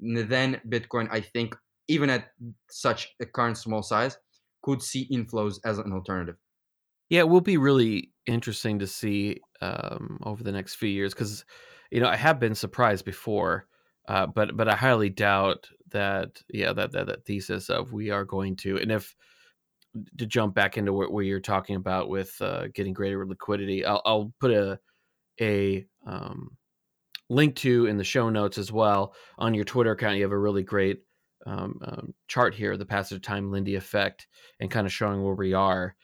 [0.00, 1.56] then Bitcoin, I think,
[1.88, 2.28] even at
[2.70, 4.16] such a current small size,
[4.62, 6.36] could see inflows as an alternative.
[7.08, 11.44] Yeah, it will be really interesting to see um, over the next few years because,
[11.90, 13.66] you know, I have been surprised before,
[14.08, 16.42] uh, but but I highly doubt that.
[16.48, 19.14] Yeah, that, that that thesis of we are going to, and if
[20.18, 24.02] to jump back into what, what you're talking about with uh, getting greater liquidity, I'll,
[24.04, 24.78] I'll put a
[25.40, 26.56] a um,
[27.28, 30.16] link to in the show notes as well on your Twitter account.
[30.16, 31.02] You have a really great
[31.46, 34.26] um, um, chart here, the passage of time Lindy effect,
[34.60, 35.94] and kind of showing where we are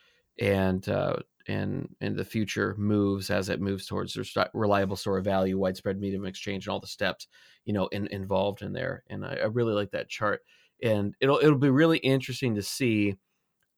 [0.41, 1.15] and uh,
[1.47, 5.99] and and the future moves as it moves towards a reliable store of value, widespread
[5.99, 7.27] medium exchange, and all the steps
[7.63, 9.03] you know in, involved in there.
[9.09, 10.41] And I, I really like that chart,
[10.83, 13.15] and it'll it'll be really interesting to see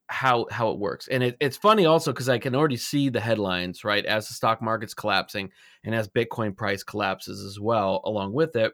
[0.07, 1.07] how how it works.
[1.09, 4.33] And it, it's funny also because I can already see the headlines right as the
[4.33, 5.51] stock market's collapsing
[5.83, 8.73] and as Bitcoin price collapses as well along with it.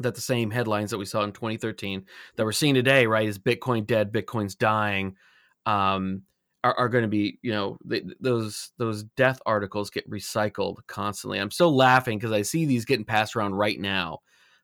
[0.00, 3.38] That the same headlines that we saw in 2013 that we're seeing today, right, is
[3.38, 5.14] Bitcoin dead, Bitcoin's dying.
[5.66, 6.22] Um,
[6.64, 7.78] are, are going to be you know
[8.20, 11.38] those those death articles get recycled constantly.
[11.38, 14.20] I'm still laughing because i see these getting passed around right now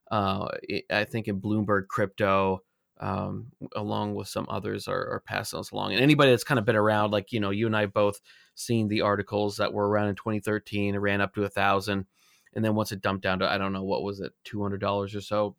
[0.09, 0.47] uh,
[0.89, 2.61] i think in bloomberg crypto
[2.99, 5.93] um, along with some others are, are passing us along.
[5.93, 8.19] And anybody that's kind of been around like you know you and i both
[8.55, 12.05] seen the articles that were around in 2013 it ran up to a thousand
[12.53, 15.21] and then once it dumped down to i don't know what was it $200 or
[15.21, 15.55] so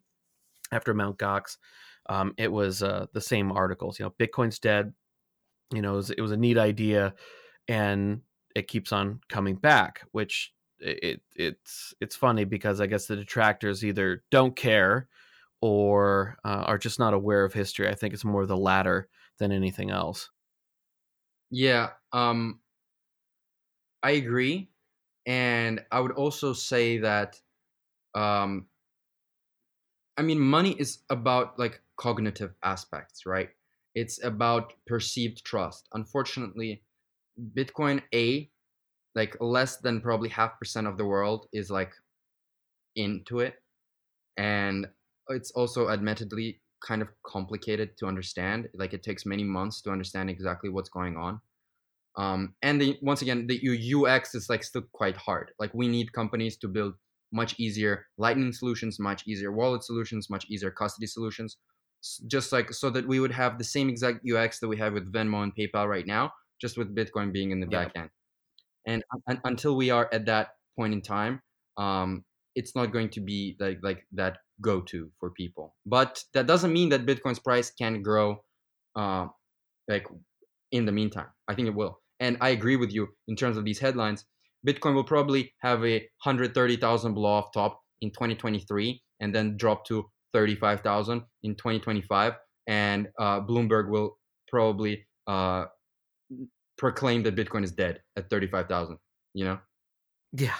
[0.71, 1.57] after mount gox
[2.09, 4.93] um, it was uh, the same articles you know bitcoin's dead
[5.73, 7.15] you know, it was, it was a neat idea,
[7.67, 8.21] and
[8.55, 13.85] it keeps on coming back, which it it's it's funny because I guess the detractors
[13.85, 15.09] either don't care
[15.61, 17.89] or uh, are just not aware of history.
[17.89, 19.09] I think it's more the latter
[19.39, 20.31] than anything else.
[21.49, 22.61] Yeah, um,
[24.01, 24.69] I agree,
[25.25, 27.41] and I would also say that,
[28.15, 28.69] um,
[30.17, 33.51] I mean, money is about like cognitive aspects, right?
[33.95, 35.87] It's about perceived trust.
[35.93, 36.83] Unfortunately,
[37.55, 38.49] Bitcoin A,
[39.15, 41.91] like less than probably half percent of the world is like
[42.95, 43.55] into it.
[44.37, 44.87] And
[45.29, 48.67] it's also admittedly kind of complicated to understand.
[48.73, 51.39] Like it takes many months to understand exactly what's going on.
[52.15, 53.59] Um, and the, once again, the
[53.95, 55.51] UX is like still quite hard.
[55.59, 56.93] Like we need companies to build
[57.31, 61.57] much easier Lightning solutions, much easier wallet solutions, much easier custody solutions
[62.27, 65.11] just like so that we would have the same exact UX that we have with
[65.11, 68.09] Venmo and PayPal right now, just with Bitcoin being in the back end.
[68.85, 71.41] And, and until we are at that point in time,
[71.77, 72.23] um,
[72.55, 75.75] it's not going to be like like that go to for people.
[75.85, 78.43] But that doesn't mean that Bitcoin's price can grow,
[78.95, 79.27] uh,
[79.87, 80.07] like
[80.71, 81.27] in the meantime.
[81.47, 81.99] I think it will.
[82.19, 84.25] And I agree with you in terms of these headlines.
[84.67, 89.57] Bitcoin will probably have a hundred thirty thousand blow off top in 2023 and then
[89.57, 92.33] drop to 35,000 in 2025,
[92.67, 94.17] and uh, Bloomberg will
[94.47, 95.65] probably uh,
[96.77, 98.97] proclaim that Bitcoin is dead at 35,000.
[99.33, 99.59] You know?
[100.35, 100.55] Yeah,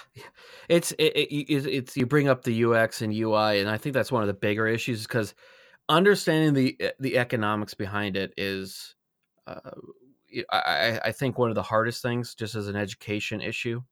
[0.68, 4.12] it's it, it, it's you bring up the UX and UI, and I think that's
[4.12, 5.34] one of the bigger issues because
[5.88, 8.94] understanding the eh, the economics behind it is,
[9.48, 9.72] uh,
[10.52, 13.82] I, I think one of the hardest things, just as an education issue,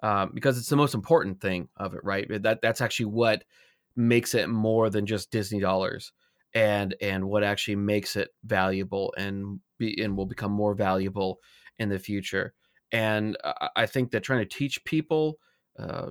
[0.00, 2.26] um, because it's the most important thing of it, right?
[2.42, 3.42] That that's actually what
[3.96, 6.12] makes it more than just Disney dollars
[6.54, 11.38] and and what actually makes it valuable and be and will become more valuable
[11.78, 12.54] in the future.
[12.92, 13.36] And
[13.74, 15.38] I think that trying to teach people
[15.78, 16.10] uh,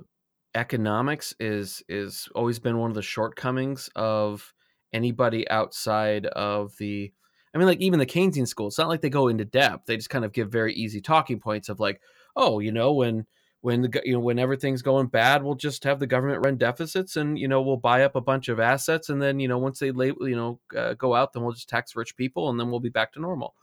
[0.54, 4.52] economics is is always been one of the shortcomings of
[4.92, 7.12] anybody outside of the
[7.54, 9.86] I mean, like even the Keynesian school, it's not like they go into depth.
[9.86, 12.02] They just kind of give very easy talking points of like,
[12.36, 13.24] oh, you know, when
[13.60, 17.16] when the you know when everything's going bad, we'll just have the government run deficits,
[17.16, 19.78] and you know we'll buy up a bunch of assets, and then you know once
[19.78, 22.80] they you know uh, go out, then we'll just tax rich people, and then we'll
[22.80, 23.54] be back to normal.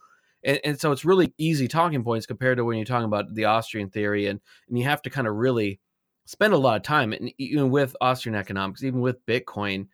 [0.46, 3.46] And, and, so it's really easy talking points compared to when you're talking about the
[3.46, 5.80] Austrian theory, and and you have to kind of really
[6.26, 9.86] spend a lot of time, and even with Austrian economics, even with Bitcoin,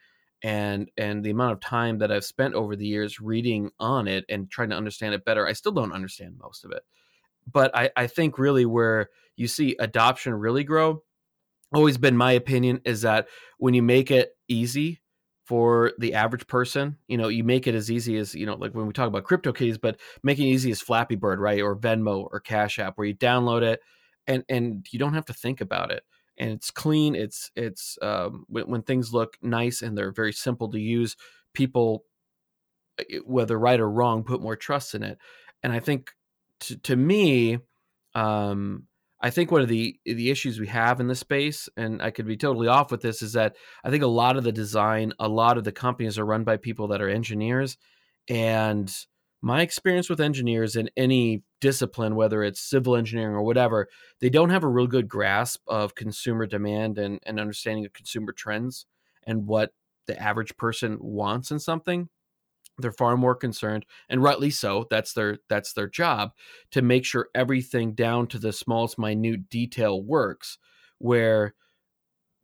[0.42, 4.24] and and the amount of time that I've spent over the years reading on it
[4.28, 6.82] and trying to understand it better, I still don't understand most of it
[7.52, 9.08] but I, I think really where
[9.40, 11.02] you see adoption really grow,
[11.72, 13.26] always been my opinion is that
[13.58, 15.00] when you make it easy
[15.46, 18.72] for the average person, you know, you make it as easy as, you know, like
[18.72, 21.62] when we talk about CryptoKitties, but making it easy as Flappy Bird, right?
[21.62, 23.80] Or Venmo or Cash App, where you download it
[24.26, 26.02] and and you don't have to think about it.
[26.36, 27.14] And it's clean.
[27.14, 31.16] It's it's um, when, when things look nice and they're very simple to use,
[31.54, 32.04] people,
[32.98, 35.18] eh, whether right or wrong, put more trust in it.
[35.62, 36.12] And I think
[36.60, 37.58] to, to me,
[38.14, 38.86] um,
[39.20, 42.26] I think one of the the issues we have in this space, and I could
[42.26, 45.28] be totally off with this, is that I think a lot of the design, a
[45.28, 47.76] lot of the companies are run by people that are engineers,
[48.28, 48.90] and
[49.42, 53.88] my experience with engineers in any discipline, whether it's civil engineering or whatever,
[54.20, 58.32] they don't have a real good grasp of consumer demand and, and understanding of consumer
[58.32, 58.86] trends
[59.26, 59.72] and what
[60.06, 62.08] the average person wants in something
[62.80, 66.30] they're far more concerned and rightly so that's their that's their job
[66.70, 70.58] to make sure everything down to the smallest minute detail works
[70.98, 71.54] where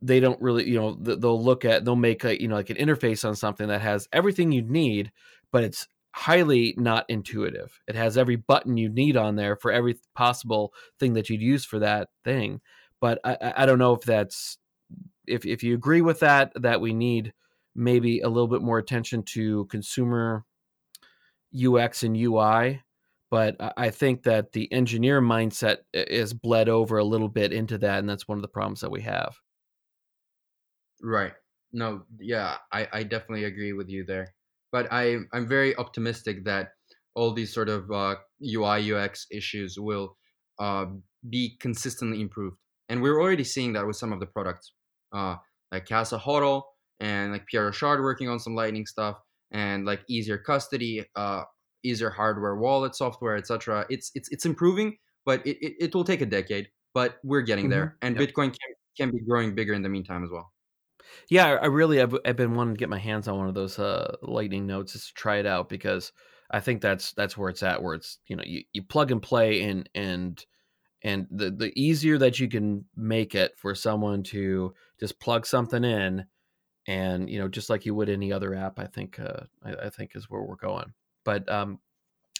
[0.01, 2.77] they don't really you know they'll look at they'll make a you know like an
[2.77, 5.11] interface on something that has everything you need
[5.51, 7.79] but it's highly not intuitive.
[7.87, 11.63] It has every button you need on there for every possible thing that you'd use
[11.63, 12.59] for that thing.
[12.99, 14.57] But I, I don't know if that's
[15.27, 17.33] if if you agree with that that we need
[17.77, 20.43] maybe a little bit more attention to consumer
[21.55, 22.81] UX and UI.
[23.29, 27.99] But I think that the engineer mindset is bled over a little bit into that,
[27.99, 29.35] and that's one of the problems that we have.
[31.03, 31.33] Right.
[31.73, 34.33] No, yeah, I, I definitely agree with you there.
[34.71, 36.69] But I I'm very optimistic that
[37.15, 40.15] all these sort of uh, UI UX issues will
[40.59, 40.85] uh,
[41.29, 42.57] be consistently improved,
[42.87, 44.71] and we're already seeing that with some of the products,
[45.13, 45.35] uh,
[45.71, 46.63] like Casa HODL
[46.99, 49.17] and like Pierre Rochard working on some Lightning stuff,
[49.51, 51.43] and like easier custody, uh,
[51.83, 53.85] easier hardware wallet software, etc.
[53.89, 56.69] It's it's it's improving, but it, it, it will take a decade.
[56.93, 57.71] But we're getting mm-hmm.
[57.71, 58.29] there, and yep.
[58.29, 60.51] Bitcoin can can be growing bigger in the meantime as well.
[61.29, 63.79] Yeah, I really I've, I've been wanting to get my hands on one of those
[63.79, 66.11] uh, Lightning nodes just to try it out because
[66.51, 67.81] I think that's that's where it's at.
[67.81, 70.43] Where it's you know you, you plug and play and and
[71.03, 75.83] and the the easier that you can make it for someone to just plug something
[75.83, 76.25] in
[76.87, 79.89] and you know just like you would any other app, I think uh, I, I
[79.89, 80.93] think is where we're going.
[81.23, 81.79] But um,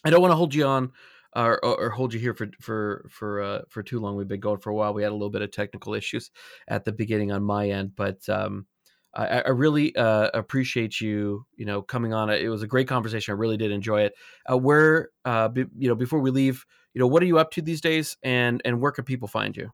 [0.04, 0.92] I don't want to hold you on
[1.36, 4.16] or, or, hold you here for for for uh, for too long.
[4.16, 4.94] We've been going for a while.
[4.94, 6.32] We had a little bit of technical issues
[6.68, 8.66] at the beginning on my end, but um,
[9.14, 12.30] I, I, really uh, appreciate you you know coming on.
[12.30, 13.34] It was a great conversation.
[13.34, 14.14] I really did enjoy it.
[14.50, 17.52] Uh, where uh, be, you know before we leave, you know what are you up
[17.52, 19.72] to these days, and and where can people find you?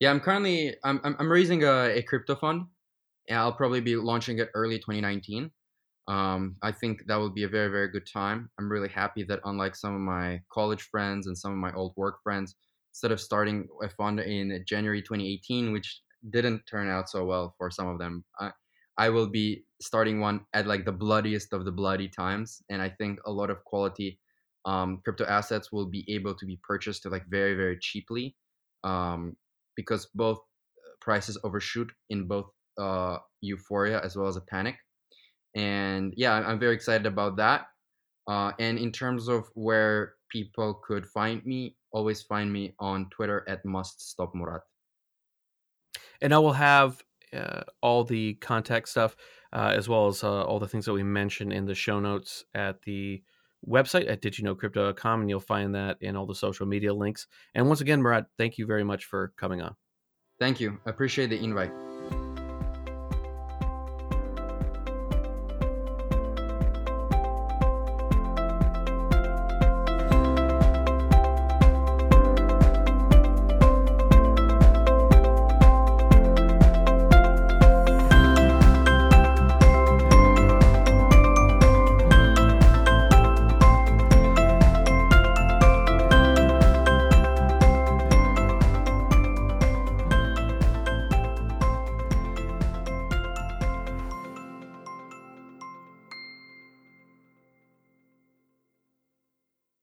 [0.00, 2.66] Yeah, I'm currently I'm I'm raising a, a crypto fund.
[3.30, 5.50] I'll probably be launching it early 2019.
[6.08, 8.50] Um, I think that will be a very, very good time.
[8.58, 11.92] I'm really happy that, unlike some of my college friends and some of my old
[11.96, 12.56] work friends,
[12.92, 16.00] instead of starting a fund in January 2018, which
[16.30, 18.52] didn't turn out so well for some of them, I,
[18.96, 22.62] I will be starting one at like the bloodiest of the bloody times.
[22.70, 24.18] And I think a lot of quality
[24.64, 28.34] um, crypto assets will be able to be purchased like very, very cheaply
[28.82, 29.36] um,
[29.76, 30.38] because both
[31.00, 32.46] prices overshoot in both
[32.78, 34.76] uh, euphoria as well as a panic.
[35.54, 37.66] And yeah i'm very excited about that.
[38.26, 43.44] Uh, and in terms of where people could find me always find me on twitter
[43.48, 44.60] at MustStopMurad
[46.20, 47.02] and i will have
[47.32, 49.16] uh, all the contact stuff
[49.52, 52.44] uh, as well as uh, all the things that we mentioned in the show notes
[52.54, 53.22] at the
[53.66, 57.26] website at didyouknowcrypto.com and you'll find that in all the social media links.
[57.54, 59.74] And once again Murad thank you very much for coming on.
[60.38, 60.78] Thank you.
[60.86, 61.87] I appreciate the invite